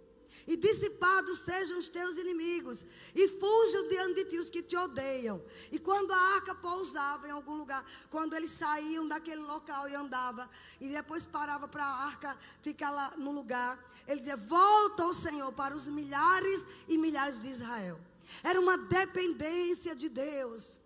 [0.47, 5.43] e dissipados sejam os teus inimigos, e fujam diante de ti os que te odeiam.
[5.71, 10.49] E quando a arca pousava em algum lugar, quando eles saíam daquele local e andava,
[10.79, 15.51] e depois parava para a arca ficar lá no lugar, ele dizia: Volta ao Senhor
[15.51, 17.99] para os milhares e milhares de Israel.
[18.41, 20.79] Era uma dependência de Deus.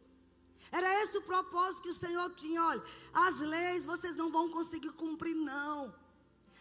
[0.71, 2.63] Era esse o propósito que o Senhor tinha.
[2.63, 5.93] Olha, as leis vocês não vão conseguir cumprir, não.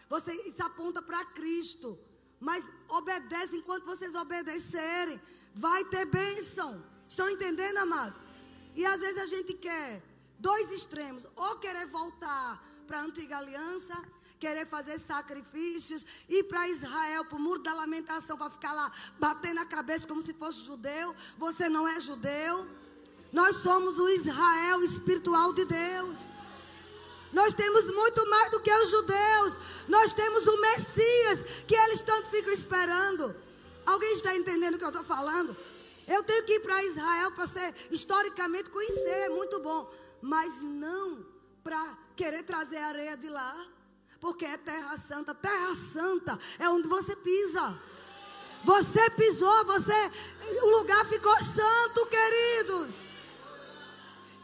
[0.09, 1.97] Você, isso aponta para Cristo.
[2.41, 5.21] Mas obedece enquanto vocês obedecerem.
[5.53, 6.83] Vai ter bênção.
[7.07, 8.19] Estão entendendo, amados?
[8.75, 10.01] E às vezes a gente quer
[10.39, 13.95] dois extremos: ou querer voltar para a antiga aliança,
[14.39, 19.59] querer fazer sacrifícios, ir para Israel, para o muro da lamentação, para ficar lá batendo
[19.59, 21.15] a cabeça como se fosse judeu.
[21.37, 22.67] Você não é judeu.
[23.31, 26.17] Nós somos o Israel espiritual de Deus.
[27.31, 29.57] Nós temos muito mais do que os judeus.
[29.87, 33.35] Nós temos o Messias que eles tanto ficam esperando.
[33.85, 35.55] Alguém está entendendo o que eu estou falando?
[36.07, 39.89] Eu tenho que ir para Israel para ser historicamente conhecer, é muito bom.
[40.21, 41.25] Mas não
[41.63, 43.55] para querer trazer areia de lá.
[44.19, 45.33] Porque é terra santa.
[45.33, 47.79] Terra santa é onde você pisa.
[48.63, 50.11] Você pisou, você.
[50.61, 53.05] O lugar ficou santo, queridos.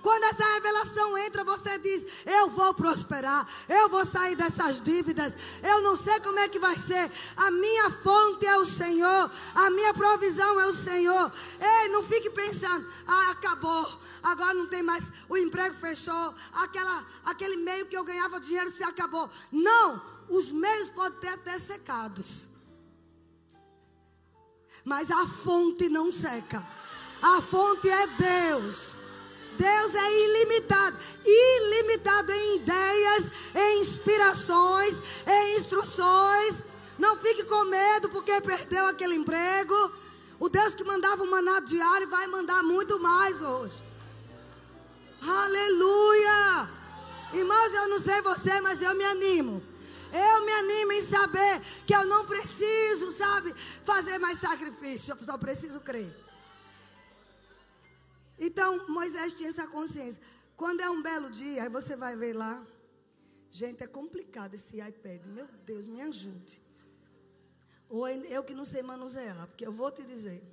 [0.08, 5.34] Quando essa revelação entra, você diz: Eu vou prosperar, eu vou sair dessas dívidas.
[5.62, 7.12] Eu não sei como é que vai ser.
[7.36, 11.30] A minha fonte é o Senhor, a minha provisão é o Senhor.
[11.60, 17.58] Ei, não fique pensando: Ah, acabou, agora não tem mais, o emprego fechou, aquela, aquele
[17.58, 19.30] meio que eu ganhava dinheiro se acabou.
[19.52, 22.48] Não, os meios podem ter até secados.
[24.86, 26.65] Mas a fonte não seca.
[27.22, 28.96] A fonte é Deus.
[29.58, 36.63] Deus é ilimitado ilimitado em ideias, em inspirações, em instruções.
[36.98, 39.91] Não fique com medo porque perdeu aquele emprego.
[40.39, 43.84] O Deus que mandava o maná diário vai mandar muito mais hoje.
[45.22, 46.70] Aleluia!
[47.34, 49.62] Irmãos, eu não sei você, mas eu me animo.
[50.13, 53.54] Eu me animo em saber que eu não preciso, sabe,
[53.84, 55.13] fazer mais sacrifício.
[55.13, 56.27] Eu só preciso crer.
[58.40, 60.21] Então, Moisés tinha essa consciência.
[60.56, 62.65] Quando é um belo dia, aí você vai ver lá.
[63.50, 65.21] Gente, é complicado esse iPad.
[65.25, 66.62] Meu Deus, me ajude.
[67.90, 70.44] Ou eu que não sei manusear, porque eu vou te dizer.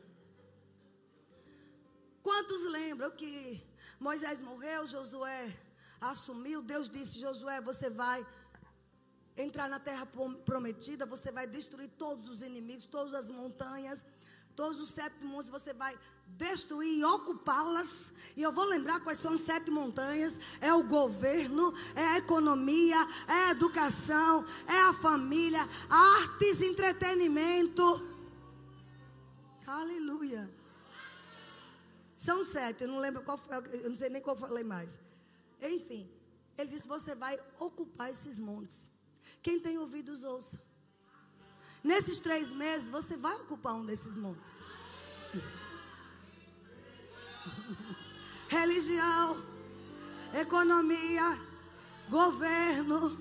[2.22, 3.62] Quantos lembram que
[3.98, 5.52] Moisés morreu, Josué
[6.00, 8.24] assumiu, Deus disse: Josué, você vai
[9.36, 10.06] entrar na terra
[10.44, 14.04] prometida, você vai destruir todos os inimigos, todas as montanhas
[14.54, 18.12] todos os sete montes você vai destruir e ocupá-las.
[18.36, 22.96] E eu vou lembrar quais são as sete montanhas: é o governo, é a economia,
[23.28, 28.02] é a educação, é a família, artes, entretenimento.
[29.66, 30.50] Aleluia.
[32.16, 34.98] São sete, eu não lembro qual foi, eu não sei nem qual falei mais.
[35.60, 36.08] Enfim,
[36.56, 38.88] ele disse: você vai ocupar esses montes.
[39.42, 40.58] Quem tem ouvidos, ouça.
[41.84, 44.50] Nesses três meses, você vai ocupar um desses montes.
[48.48, 49.44] Religião,
[50.32, 51.38] economia,
[52.08, 53.18] governo.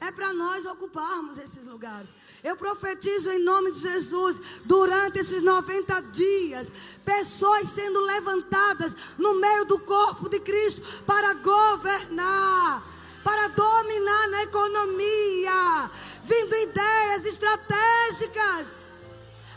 [0.00, 2.08] É para nós ocuparmos esses lugares.
[2.44, 6.70] Eu profetizo em nome de Jesus, durante esses 90 dias,
[7.04, 12.84] pessoas sendo levantadas no meio do corpo de Cristo para governar,
[13.24, 15.90] para dominar na economia,
[16.28, 18.88] vindo ideias estratégicas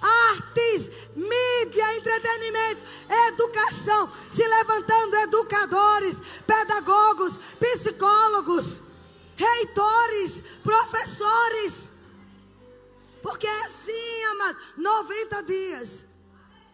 [0.01, 2.81] artes, mídia, entretenimento,
[3.27, 8.81] educação, se levantando educadores, pedagogos, psicólogos,
[9.35, 11.93] reitores, professores.
[13.21, 16.05] Porque é assim, amados, 90 dias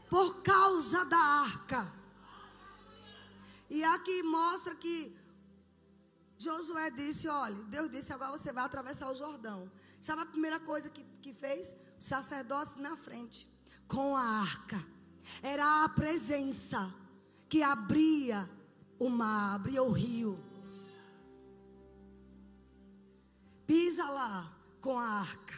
[0.09, 1.91] por causa da arca.
[3.69, 5.13] E aqui mostra que
[6.37, 9.69] Josué disse: olha, Deus disse, agora você vai atravessar o Jordão.
[9.99, 11.75] Sabe a primeira coisa que, que fez?
[11.97, 13.49] Os sacerdotes na frente,
[13.87, 14.83] com a arca.
[15.41, 16.93] Era a presença
[17.49, 18.49] que abria
[18.99, 20.39] o mar, abria o rio.
[23.65, 25.55] Pisa lá com a arca.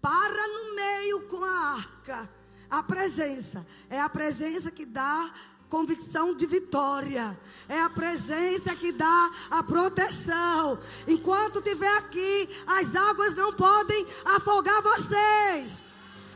[0.00, 2.30] Para no meio com a arca.
[2.68, 3.66] A presença.
[3.88, 5.32] É a presença que dá
[5.68, 7.38] convicção de vitória.
[7.68, 10.78] É a presença que dá a proteção.
[11.06, 15.82] Enquanto estiver aqui, as águas não podem afogar vocês.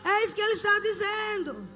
[0.05, 1.69] É isso que ele está dizendo.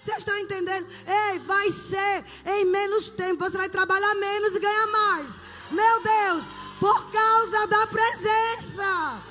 [0.00, 0.86] Vocês estão entendendo?
[1.06, 3.44] Ei, vai ser em menos tempo.
[3.44, 5.30] Você vai trabalhar menos e ganhar mais.
[5.70, 6.44] Meu Deus,
[6.78, 9.22] por causa da presença.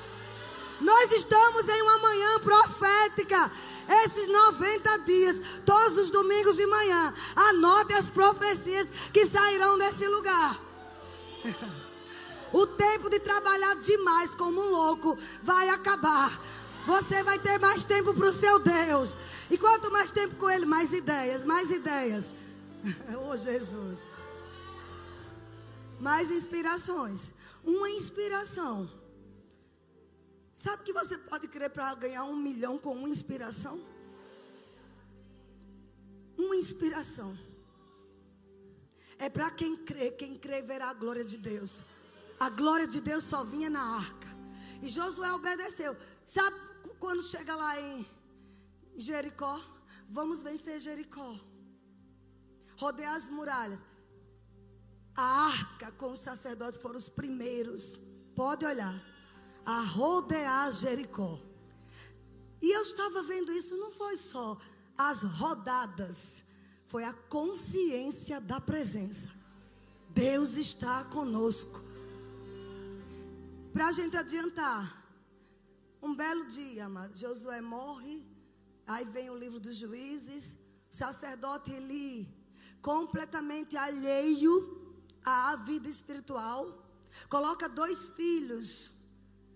[0.81, 3.51] Nós estamos em uma manhã profética.
[3.87, 10.59] Esses 90 dias, todos os domingos de manhã, anote as profecias que sairão desse lugar.
[12.53, 16.39] O tempo de trabalhar demais como um louco vai acabar.
[16.85, 19.17] Você vai ter mais tempo para o seu Deus.
[19.49, 22.29] E quanto mais tempo com Ele, mais ideias, mais ideias.
[23.27, 23.97] oh Jesus.
[25.99, 27.33] Mais inspirações.
[27.65, 28.87] Uma inspiração
[30.63, 33.75] Sabe que você pode crer para ganhar um milhão com uma inspiração?
[36.37, 37.37] Uma inspiração.
[39.19, 41.83] É para quem crê, quem crê verá a glória de Deus.
[42.39, 44.29] A glória de Deus só vinha na arca.
[44.81, 45.97] E Josué obedeceu.
[46.25, 46.55] Sabe
[46.97, 48.07] quando chega lá em
[48.95, 49.59] Jericó?
[50.07, 51.37] Vamos vencer Jericó.
[52.77, 53.83] Rodear as muralhas.
[55.13, 57.99] A arca com os sacerdotes foram os primeiros.
[58.33, 59.12] Pode olhar
[59.65, 61.39] a rodear Jericó.
[62.61, 64.57] E eu estava vendo isso, não foi só
[64.97, 66.43] as rodadas,
[66.87, 69.29] foi a consciência da presença.
[70.09, 71.81] Deus está conosco.
[73.73, 75.03] Para a gente adiantar,
[76.01, 78.23] um belo dia, amado, Josué morre,
[78.85, 80.55] aí vem o livro dos juízes,
[80.89, 82.29] sacerdote Eli,
[82.81, 84.95] completamente alheio
[85.25, 86.85] à vida espiritual,
[87.29, 88.91] coloca dois filhos,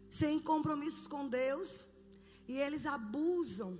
[0.09, 1.85] sem compromissos com Deus,
[2.47, 3.79] e eles abusam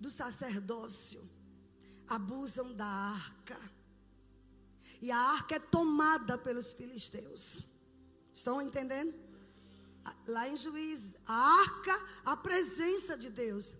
[0.00, 1.28] do sacerdócio,
[2.08, 3.58] abusam da arca.
[5.00, 7.60] E a arca é tomada pelos filisteus.
[8.32, 9.14] Estão entendendo?
[10.26, 13.76] Lá em Juízes, a arca, a presença de Deus.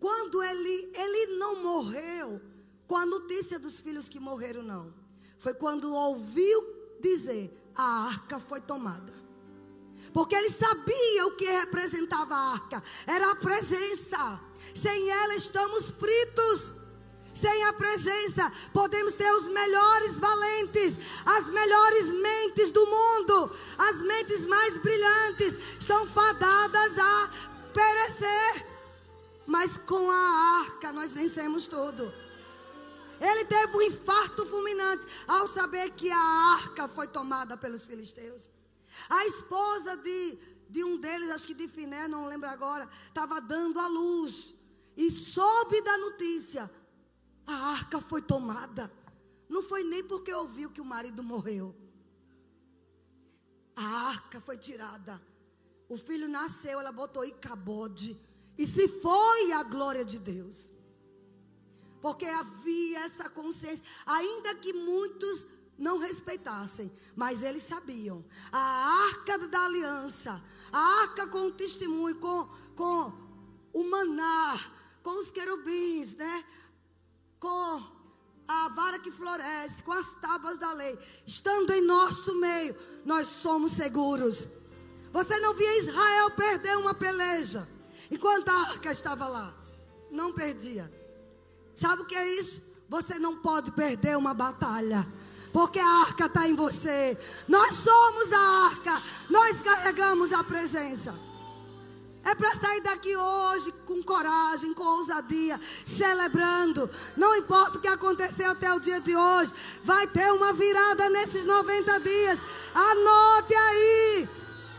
[0.00, 2.40] Quando ele, ele não morreu
[2.86, 4.94] com a notícia dos filhos que morreram, não.
[5.38, 6.62] Foi quando ouviu
[7.00, 9.12] dizer: a arca foi tomada.
[10.12, 12.82] Porque ele sabia o que representava a arca.
[13.06, 14.40] Era a presença.
[14.74, 16.72] Sem ela estamos fritos.
[17.32, 24.44] Sem a presença, podemos ter os melhores valentes, as melhores mentes do mundo, as mentes
[24.44, 27.30] mais brilhantes, estão fadadas a
[27.72, 28.66] perecer.
[29.46, 32.12] Mas com a arca nós vencemos tudo.
[33.20, 38.48] Ele teve um infarto fulminante ao saber que a arca foi tomada pelos filisteus.
[39.08, 40.38] A esposa de,
[40.68, 44.54] de um deles, acho que de Finé, não lembro agora, estava dando a luz.
[44.96, 46.70] E soube da notícia.
[47.46, 48.92] A arca foi tomada.
[49.48, 51.74] Não foi nem porque ouviu que o marido morreu.
[53.74, 55.22] A arca foi tirada.
[55.88, 58.20] O filho nasceu, ela botou Icabode.
[58.58, 60.72] E se foi a glória de Deus.
[62.00, 65.46] Porque havia essa consciência, ainda que muitos
[65.78, 68.24] não respeitassem, mas eles sabiam.
[68.50, 68.58] A
[69.08, 73.12] arca da aliança, a arca com o testemunho, com, com
[73.72, 74.58] o maná,
[75.02, 76.44] com os querubins, né?
[77.38, 77.82] Com
[78.48, 82.74] a vara que floresce, com as tábuas da lei, estando em nosso meio,
[83.04, 84.48] nós somos seguros.
[85.12, 87.68] Você não via Israel perder uma peleja
[88.10, 89.54] enquanto a arca estava lá.
[90.10, 90.90] Não perdia.
[91.74, 92.62] Sabe o que é isso?
[92.88, 95.06] Você não pode perder uma batalha.
[95.58, 97.18] Porque a arca está em você.
[97.48, 99.02] Nós somos a arca.
[99.28, 101.12] Nós carregamos a presença.
[102.24, 106.88] É para sair daqui hoje com coragem, com ousadia, celebrando.
[107.16, 109.52] Não importa o que aconteceu até o dia de hoje,
[109.82, 112.38] vai ter uma virada nesses 90 dias.
[112.72, 114.28] Anote aí.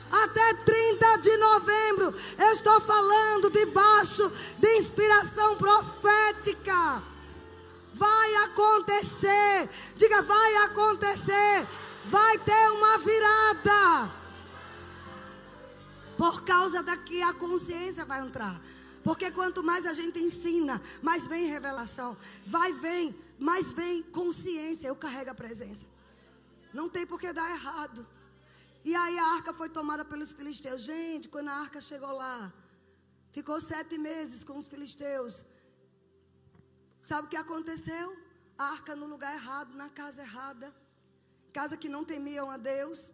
[0.10, 7.04] Até 30 de novembro, eu estou falando debaixo de inspiração profética.
[8.04, 9.70] Vai acontecer.
[9.96, 11.68] Diga, vai acontecer.
[12.06, 14.12] Vai ter uma virada.
[16.18, 18.56] Por causa daqui a consciência vai entrar.
[19.04, 22.18] Porque quanto mais a gente ensina, mais vem revelação.
[22.46, 24.88] Vai, vem, mais vem consciência.
[24.88, 25.86] Eu carrego a presença.
[26.74, 28.06] Não tem por que dar errado.
[28.84, 30.82] E aí a arca foi tomada pelos filisteus.
[30.84, 32.54] Gente, quando a arca chegou lá,
[33.32, 35.46] ficou sete meses com os filisteus.
[37.02, 38.18] Sabe o que aconteceu?
[38.58, 40.74] A arca no lugar errado, na casa errada.
[41.54, 43.10] Casa que não temiam a Deus.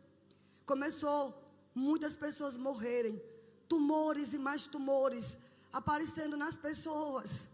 [0.66, 1.34] Começou
[1.74, 3.22] muitas pessoas morrerem.
[3.68, 5.38] Tumores e mais tumores
[5.72, 7.48] aparecendo nas pessoas.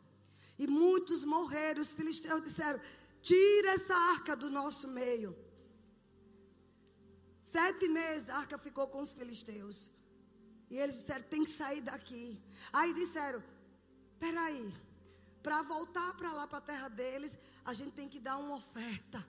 [0.57, 1.81] E muitos morreram.
[1.81, 2.79] Os filisteus disseram:
[3.21, 5.35] Tira essa arca do nosso meio.
[7.43, 9.91] Sete meses a arca ficou com os filisteus.
[10.69, 12.41] E eles disseram: tem que sair daqui.
[12.71, 13.43] Aí disseram:
[14.19, 14.73] peraí,
[15.41, 19.25] para voltar para lá, para a terra deles, a gente tem que dar uma oferta.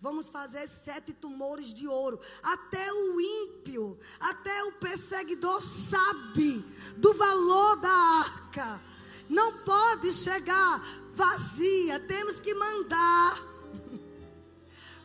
[0.00, 2.20] Vamos fazer sete tumores de ouro.
[2.42, 6.64] Até o ímpio, até o perseguidor sabe
[6.96, 8.82] do valor da arca.
[9.28, 10.82] Não pode chegar
[11.14, 11.98] vazia.
[12.00, 13.53] Temos que mandar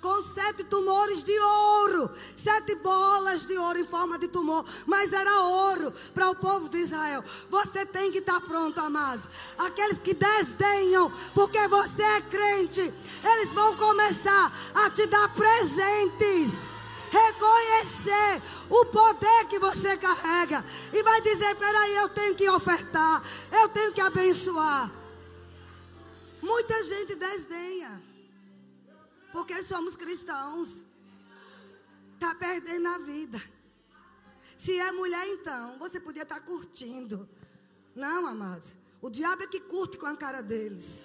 [0.01, 5.41] com sete tumores de ouro, sete bolas de ouro em forma de tumor, mas era
[5.41, 7.23] ouro para o povo de Israel.
[7.49, 9.25] Você tem que estar pronto, amados.
[9.57, 12.93] Aqueles que desdenham, porque você é crente,
[13.23, 16.67] eles vão começar a te dar presentes
[17.11, 18.39] reconhecer
[18.69, 23.91] o poder que você carrega e vai dizer: peraí, eu tenho que ofertar, eu tenho
[23.91, 24.91] que abençoar.
[26.41, 28.08] Muita gente desdenha.
[29.31, 30.83] Porque somos cristãos.
[32.15, 33.41] Está perdendo a vida.
[34.57, 37.29] Se é mulher, então, você podia estar tá curtindo.
[37.95, 38.73] Não, amados.
[39.01, 41.03] O diabo é que curte com a cara deles.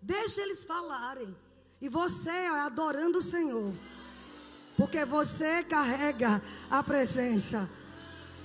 [0.00, 1.36] Deixa eles falarem.
[1.80, 3.74] E você ó, adorando o Senhor.
[4.76, 7.68] Porque você carrega a presença.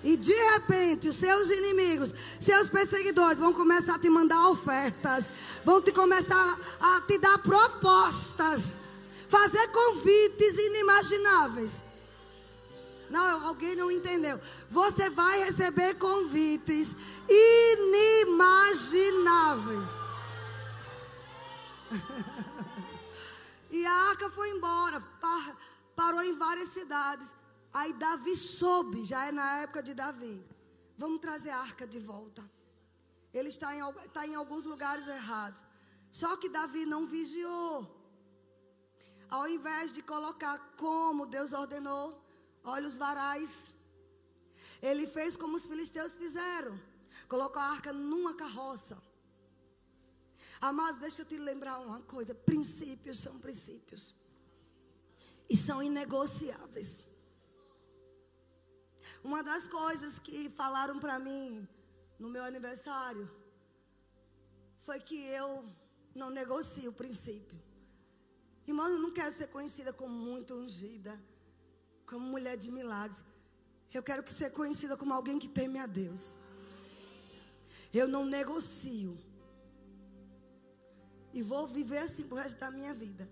[0.04, 5.30] E de repente, os seus inimigos, seus perseguidores vão começar a te mandar ofertas,
[5.64, 8.80] vão te começar a te dar propostas,
[9.28, 11.84] fazer convites inimagináveis.
[13.12, 14.40] Não, alguém não entendeu.
[14.70, 16.96] Você vai receber convites
[17.30, 19.90] inimagináveis.
[23.70, 25.04] e a arca foi embora,
[25.96, 27.36] parou em várias cidades.
[27.74, 30.46] Aí Davi soube, já é na época de Davi.
[30.98, 32.44] Vamos trazer a arca de volta.
[33.34, 35.64] Ele está em, está em alguns lugares errados.
[36.10, 37.90] Só que Davi não vigiou.
[39.30, 42.22] Ao invés de colocar como Deus ordenou,
[42.64, 43.70] olha os varais.
[44.82, 46.78] Ele fez como os filisteus fizeram.
[47.30, 49.02] Colocou a arca numa carroça.
[50.74, 54.14] Mas deixa eu te lembrar uma coisa: princípios são princípios.
[55.50, 57.11] E são inegociáveis.
[59.24, 61.68] Uma das coisas que falaram para mim
[62.18, 63.30] no meu aniversário
[64.80, 65.64] foi que eu
[66.16, 67.60] não negocio o princípio.
[68.68, 71.22] Irmão, eu não quero ser conhecida como muito ungida,
[72.06, 73.24] como mulher de milagres.
[73.94, 76.36] Eu quero que ser conhecida como alguém que teme a Deus.
[77.94, 79.18] Eu não negocio.
[81.34, 83.30] E vou viver assim pro resto da minha vida.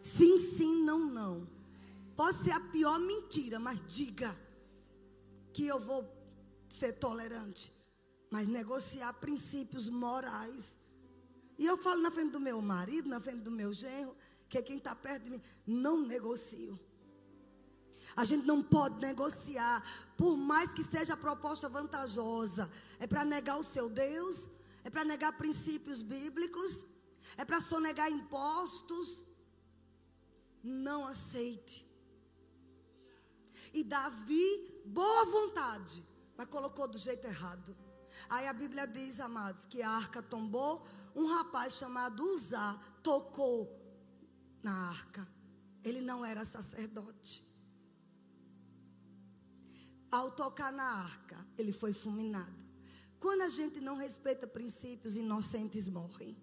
[0.00, 1.48] Sim, sim, não, não.
[2.14, 4.36] Pode ser a pior mentira, mas diga
[5.52, 6.00] que eu vou
[6.68, 7.72] ser tolerante,
[8.30, 10.76] mas negociar princípios morais.
[11.58, 14.16] E eu falo na frente do meu marido, na frente do meu genro,
[14.48, 16.78] que é quem está perto de mim, não negocio.
[18.14, 19.82] A gente não pode negociar,
[20.16, 22.70] por mais que seja a proposta vantajosa.
[22.98, 24.50] É para negar o seu Deus?
[24.84, 26.86] É para negar princípios bíblicos?
[27.36, 29.24] É para sonegar impostos?
[30.62, 31.86] Não aceite.
[33.72, 36.04] E Davi, boa vontade,
[36.36, 37.76] mas colocou do jeito errado.
[38.28, 43.80] Aí a Bíblia diz, amados, que a arca tombou, um rapaz chamado Uzá tocou
[44.62, 45.26] na arca.
[45.84, 47.44] Ele não era sacerdote.
[50.10, 52.62] Ao tocar na arca, ele foi fulminado.
[53.18, 56.36] Quando a gente não respeita princípios, inocentes morrem.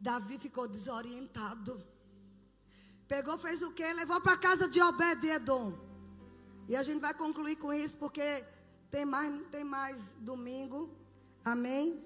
[0.00, 1.84] Davi ficou desorientado.
[3.10, 3.92] Pegou, fez o quê?
[3.92, 5.76] Levou para casa de Obed-Edom.
[6.68, 8.44] E a gente vai concluir com isso porque
[8.88, 10.88] tem mais, tem mais domingo.
[11.44, 12.04] Amém?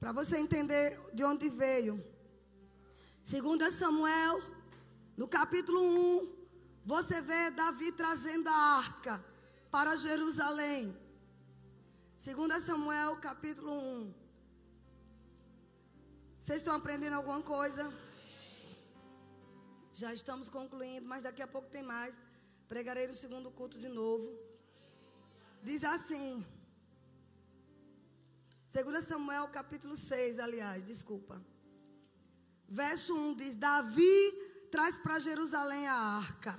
[0.00, 2.04] Para você entender de onde veio.
[3.22, 4.42] Segundo Samuel,
[5.16, 6.32] no capítulo 1,
[6.84, 9.24] você vê Davi trazendo a arca
[9.70, 10.98] para Jerusalém.
[12.16, 14.14] Segundo Samuel, capítulo 1.
[16.40, 17.88] Vocês estão aprendendo alguma coisa?
[20.00, 22.20] Já estamos concluindo, mas daqui a pouco tem mais.
[22.72, 24.28] Pregarei no segundo culto de novo.
[25.68, 26.46] Diz assim.
[28.72, 31.42] 2 Samuel capítulo 6, aliás, desculpa.
[32.68, 34.18] Verso 1 diz: Davi
[34.70, 36.54] traz para Jerusalém a arca.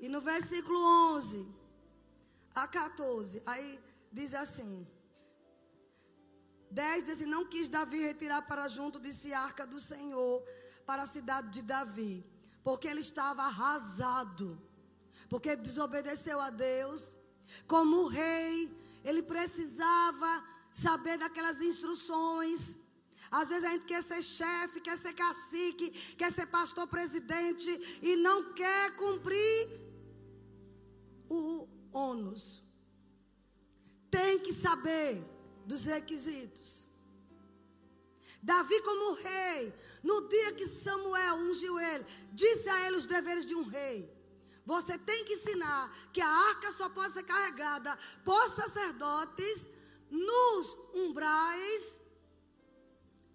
[0.00, 0.78] E no versículo
[1.14, 1.46] 11
[2.56, 3.78] a 14, aí
[4.10, 4.84] diz assim:
[6.70, 10.42] 10 diz Não quis Davi retirar para junto de si a arca do Senhor
[10.86, 12.24] para a cidade de Davi,
[12.64, 14.60] porque ele estava arrasado,
[15.28, 17.16] porque desobedeceu a Deus.
[17.66, 18.70] Como rei,
[19.04, 22.76] ele precisava saber daquelas instruções.
[23.30, 27.70] Às vezes a gente quer ser chefe, quer ser cacique, quer ser pastor presidente
[28.02, 29.80] e não quer cumprir
[31.28, 32.62] o ônus.
[34.10, 35.24] Tem que saber
[35.66, 36.88] dos requisitos.
[38.42, 43.54] Davi, como rei, no dia que Samuel ungiu ele, disse a ele os deveres de
[43.54, 44.10] um rei.
[44.64, 49.68] Você tem que ensinar que a arca só pode ser carregada por sacerdotes
[50.10, 52.00] nos umbrais,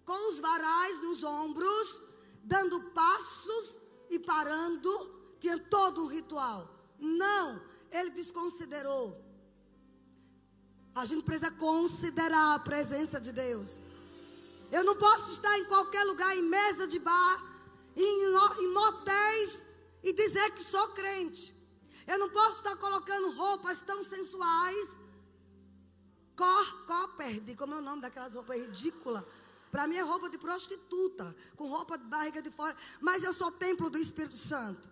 [0.04, 2.02] com os varais nos ombros,
[2.42, 6.72] dando passos e parando, tinha todo um ritual.
[6.98, 9.25] Não, ele desconsiderou.
[10.96, 13.80] A gente precisa considerar a presença de Deus.
[14.72, 17.36] Eu não posso estar em qualquer lugar, em mesa de bar,
[17.94, 18.14] em,
[18.64, 19.64] em motéis,
[20.02, 21.54] e dizer que sou crente.
[22.06, 24.96] Eu não posso estar colocando roupas tão sensuais
[26.36, 29.24] Cor, coperde, como é o nome daquelas roupas ridículas.
[29.70, 32.76] Para mim é roupa de prostituta, com roupa de barriga de fora.
[33.00, 34.86] Mas eu sou templo do Espírito Santo.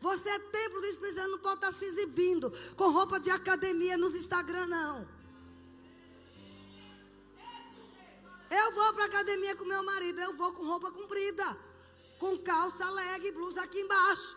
[0.00, 3.98] Você é templo do Espírito Santo, não pode estar se exibindo com roupa de academia
[3.98, 5.17] nos Instagram, não.
[8.50, 11.56] Eu vou para academia com meu marido, eu vou com roupa comprida,
[12.18, 14.36] com calça, leg, blusa aqui embaixo.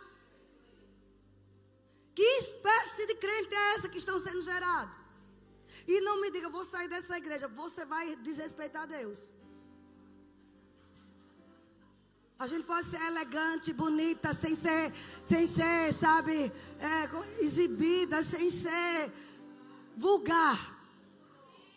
[2.14, 4.94] Que espécie de crente é essa que estão sendo gerados?
[5.88, 7.48] E não me diga, vou sair dessa igreja.
[7.48, 9.26] Você vai desrespeitar Deus.
[12.38, 14.92] A gente pode ser elegante, bonita, sem ser,
[15.24, 19.12] sem ser, sabe, é, exibida, sem ser
[19.96, 20.81] vulgar.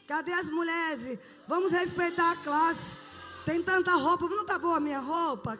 [0.06, 1.18] Cadê as mulheres?
[1.46, 2.94] Vamos respeitar a classe.
[3.44, 5.58] Tem tanta roupa, não tá boa a minha roupa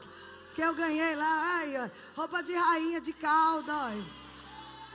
[0.54, 3.72] que eu ganhei lá, ai, roupa de rainha de calda.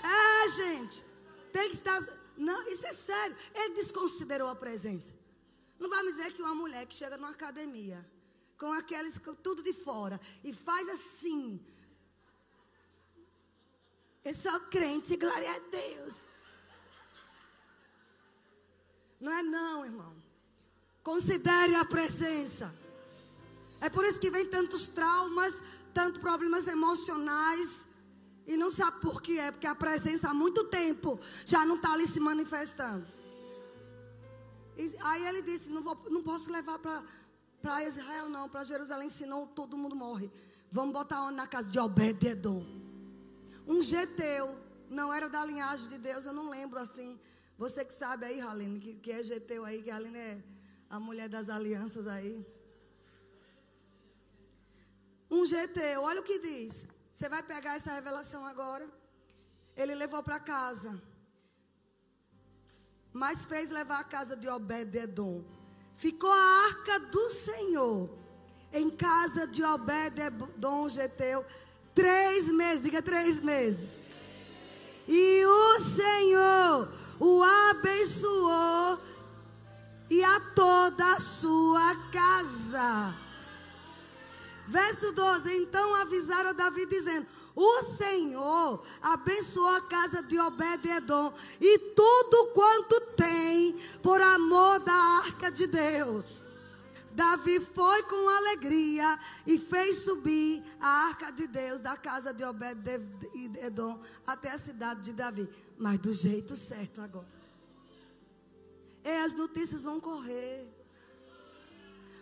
[0.01, 1.03] É, gente,
[1.51, 2.01] tem que estar
[2.39, 3.35] não, isso é sério.
[3.53, 5.13] Ele desconsiderou a presença.
[5.77, 8.09] Não vai me dizer que uma mulher que chega numa academia
[8.57, 11.59] com aqueles tudo de fora e faz assim.
[14.23, 16.15] Eu sou crente, glória a Deus.
[19.19, 20.13] Não é não, irmão.
[21.03, 22.73] Considere a presença.
[23.81, 25.53] É por isso que vem tantos traumas,
[25.93, 27.85] tantos problemas emocionais.
[28.45, 31.93] E não sabe por que é, porque a presença há muito tempo já não está
[31.93, 33.05] ali se manifestando.
[34.77, 39.45] E, aí ele disse: Não, vou, não posso levar para Israel, não, para Jerusalém, senão
[39.45, 40.31] todo mundo morre.
[40.71, 42.65] Vamos botar onde na casa de Obed-Edom.
[43.67, 44.57] Um geteu,
[44.89, 47.19] não era da linhagem de Deus, eu não lembro assim.
[47.61, 50.43] Você que sabe aí, Haline, que, que é geteu aí, que a Haline é
[50.89, 52.33] a mulher das alianças aí.
[55.29, 56.85] Um geteu, olha o que diz.
[57.11, 58.87] Você vai pegar essa revelação agora.
[59.75, 60.91] Ele levou para casa.
[63.11, 65.43] Mas fez levar a casa de Obed-Edom.
[65.95, 68.09] ficou a arca do Senhor
[68.71, 71.45] em casa de Obed-Edom Geteu
[71.93, 73.99] três meses, diga três meses.
[75.05, 78.99] E o Senhor o abençoou
[80.09, 83.13] e a toda a sua casa.
[84.65, 92.53] Verso 12: Então avisaram Davi, dizendo: O Senhor abençoou a casa de Obed-Edom e tudo
[92.53, 96.25] quanto tem, por amor da arca de Deus.
[97.11, 103.48] Davi foi com alegria e fez subir a arca de Deus da casa de Obed-Edom
[104.25, 105.49] até a cidade de Davi.
[105.77, 107.27] Mas do jeito certo agora.
[109.03, 110.67] E as notícias vão correr.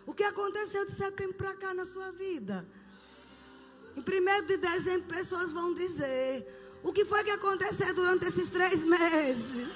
[0.06, 2.66] O que aconteceu de setembro para cá na sua vida?
[3.96, 6.48] Em 1 de dezembro, pessoas vão dizer:
[6.84, 9.68] O que foi que aconteceu durante esses três meses?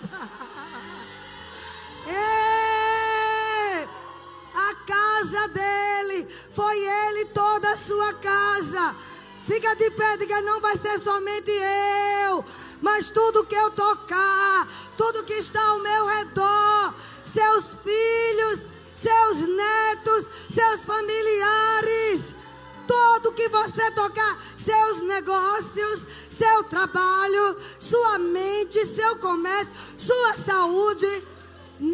[2.08, 3.88] Ei,
[4.54, 8.96] a casa dele, foi ele toda a sua casa.
[9.46, 12.46] Fica de pé, diga: Não vai ser somente eu
[12.82, 14.68] mas tudo que eu tocar,
[14.98, 16.96] tudo que está ao meu redor,
[17.32, 18.66] seus filhos,
[18.96, 22.36] seus netos, seus familiares,
[22.88, 31.24] tudo que você tocar, seus negócios, seu trabalho, sua mente, seu comércio, sua saúde,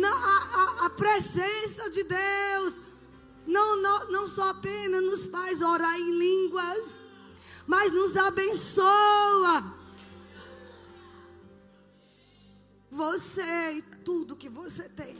[0.03, 2.81] a, a, a presença de Deus
[3.45, 6.99] não, não, não só apenas nos faz orar em línguas,
[7.67, 9.77] mas nos abençoa
[12.97, 15.15] Você e tudo que você tem.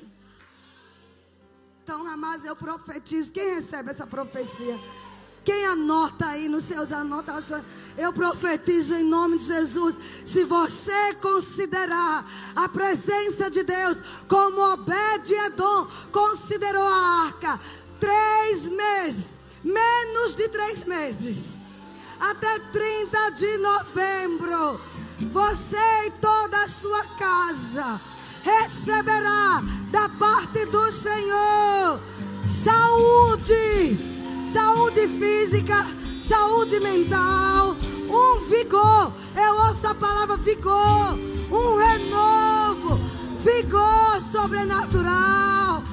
[1.84, 3.32] Então, mas eu profetizo.
[3.32, 4.80] Quem recebe essa profecia?
[5.45, 7.64] Quem anota aí nos seus anotações?
[7.95, 9.95] Eu profetizo em nome de Jesus.
[10.26, 12.26] Se você considerar
[12.56, 17.60] a presença de Deus como Obed-Edom considerou a arca,
[18.00, 19.34] três meses,
[19.64, 21.64] menos de três meses,
[22.20, 24.80] até 30 de novembro
[25.32, 27.99] você e toda a sua casa
[28.43, 31.99] receberá da parte do Senhor
[32.47, 33.97] saúde,
[34.51, 35.86] saúde física,
[36.24, 37.76] saúde mental,
[38.09, 39.13] um vigor.
[39.36, 41.18] Eu ouço a palavra vigor,
[41.51, 42.99] um renovo,
[43.39, 45.84] vigor sobrenatural.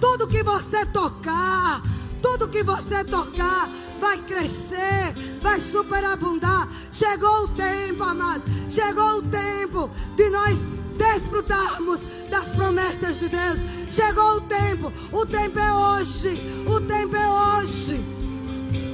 [0.00, 1.82] Tudo que você tocar,
[2.20, 3.68] tudo que você tocar
[4.02, 6.68] vai crescer, vai superabundar.
[6.90, 8.42] Chegou o tempo, amados.
[8.68, 10.58] Chegou o tempo de nós
[10.98, 13.60] desfrutarmos das promessas de Deus.
[13.88, 14.92] Chegou o tempo.
[15.12, 16.42] O tempo é hoje.
[16.66, 18.04] O tempo é hoje.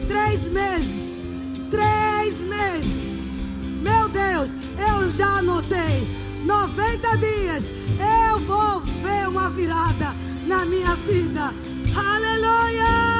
[0.07, 1.19] Três meses.
[1.71, 3.41] Três meses.
[3.81, 4.51] Meu Deus,
[4.91, 6.19] eu já anotei.
[6.45, 7.65] 90 dias.
[8.31, 10.15] Eu vou ver uma virada
[10.47, 11.55] na minha vida.
[11.97, 13.18] Aleluia!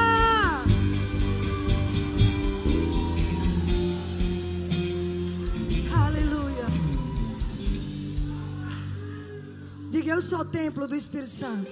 [10.09, 11.69] Eu sou templo do Espírito Santo.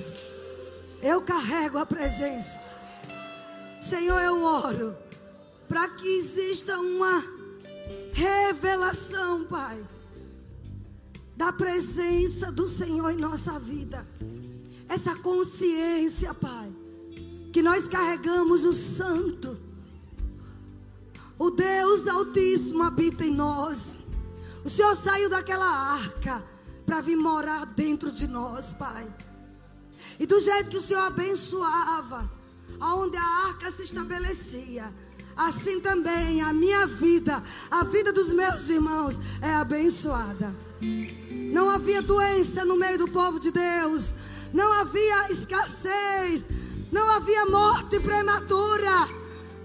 [1.02, 2.62] Eu carrego a presença.
[3.82, 4.96] Senhor, eu oro
[5.68, 7.24] para que exista uma
[8.14, 9.84] revelação, Pai,
[11.36, 14.08] da presença do Senhor em nossa vida.
[14.88, 16.72] Essa consciência, Pai,
[17.52, 19.58] que nós carregamos o Santo.
[21.40, 23.98] O Deus Altíssimo habita em nós.
[24.64, 26.44] O Senhor saiu daquela arca
[26.88, 29.06] para vir morar dentro de nós, Pai.
[30.18, 32.32] E do jeito que o Senhor abençoava,
[32.80, 34.94] aonde a arca se estabelecia,
[35.36, 40.56] assim também a minha vida, a vida dos meus irmãos é abençoada.
[41.52, 44.14] Não havia doença no meio do povo de Deus,
[44.54, 46.48] não havia escassez,
[46.90, 49.10] não havia morte prematura,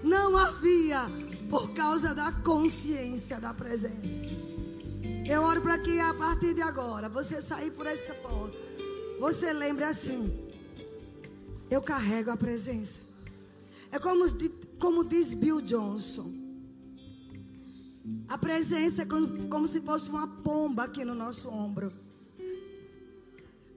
[0.03, 1.09] não havia
[1.49, 4.52] por causa da consciência da presença.
[5.25, 8.57] Eu oro para que a partir de agora, você sair por essa porta,
[9.21, 10.31] você lembre assim:
[11.69, 13.01] eu carrego a presença.
[13.89, 14.25] É como,
[14.77, 16.29] como diz Bill Johnson:
[18.27, 21.93] a presença é como, como se fosse uma pomba aqui no nosso ombro.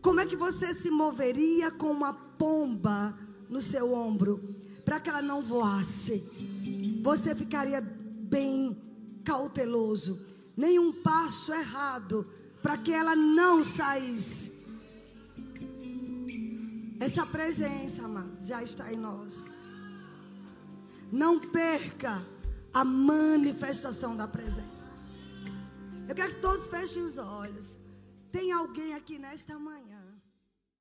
[0.02, 3.16] Como é que você se moveria com uma pomba
[3.48, 6.24] no seu ombro para que ela não voasse?
[7.02, 8.76] Você ficaria bem
[9.22, 12.26] cauteloso nenhum passo errado
[12.62, 14.52] para que ela não saísse.
[16.98, 19.44] Essa presença, amados, já está em nós.
[21.12, 22.22] Não perca
[22.72, 24.90] a manifestação da presença.
[26.08, 27.76] Eu quero que todos fechem os olhos.
[28.32, 29.95] Tem alguém aqui nesta manhã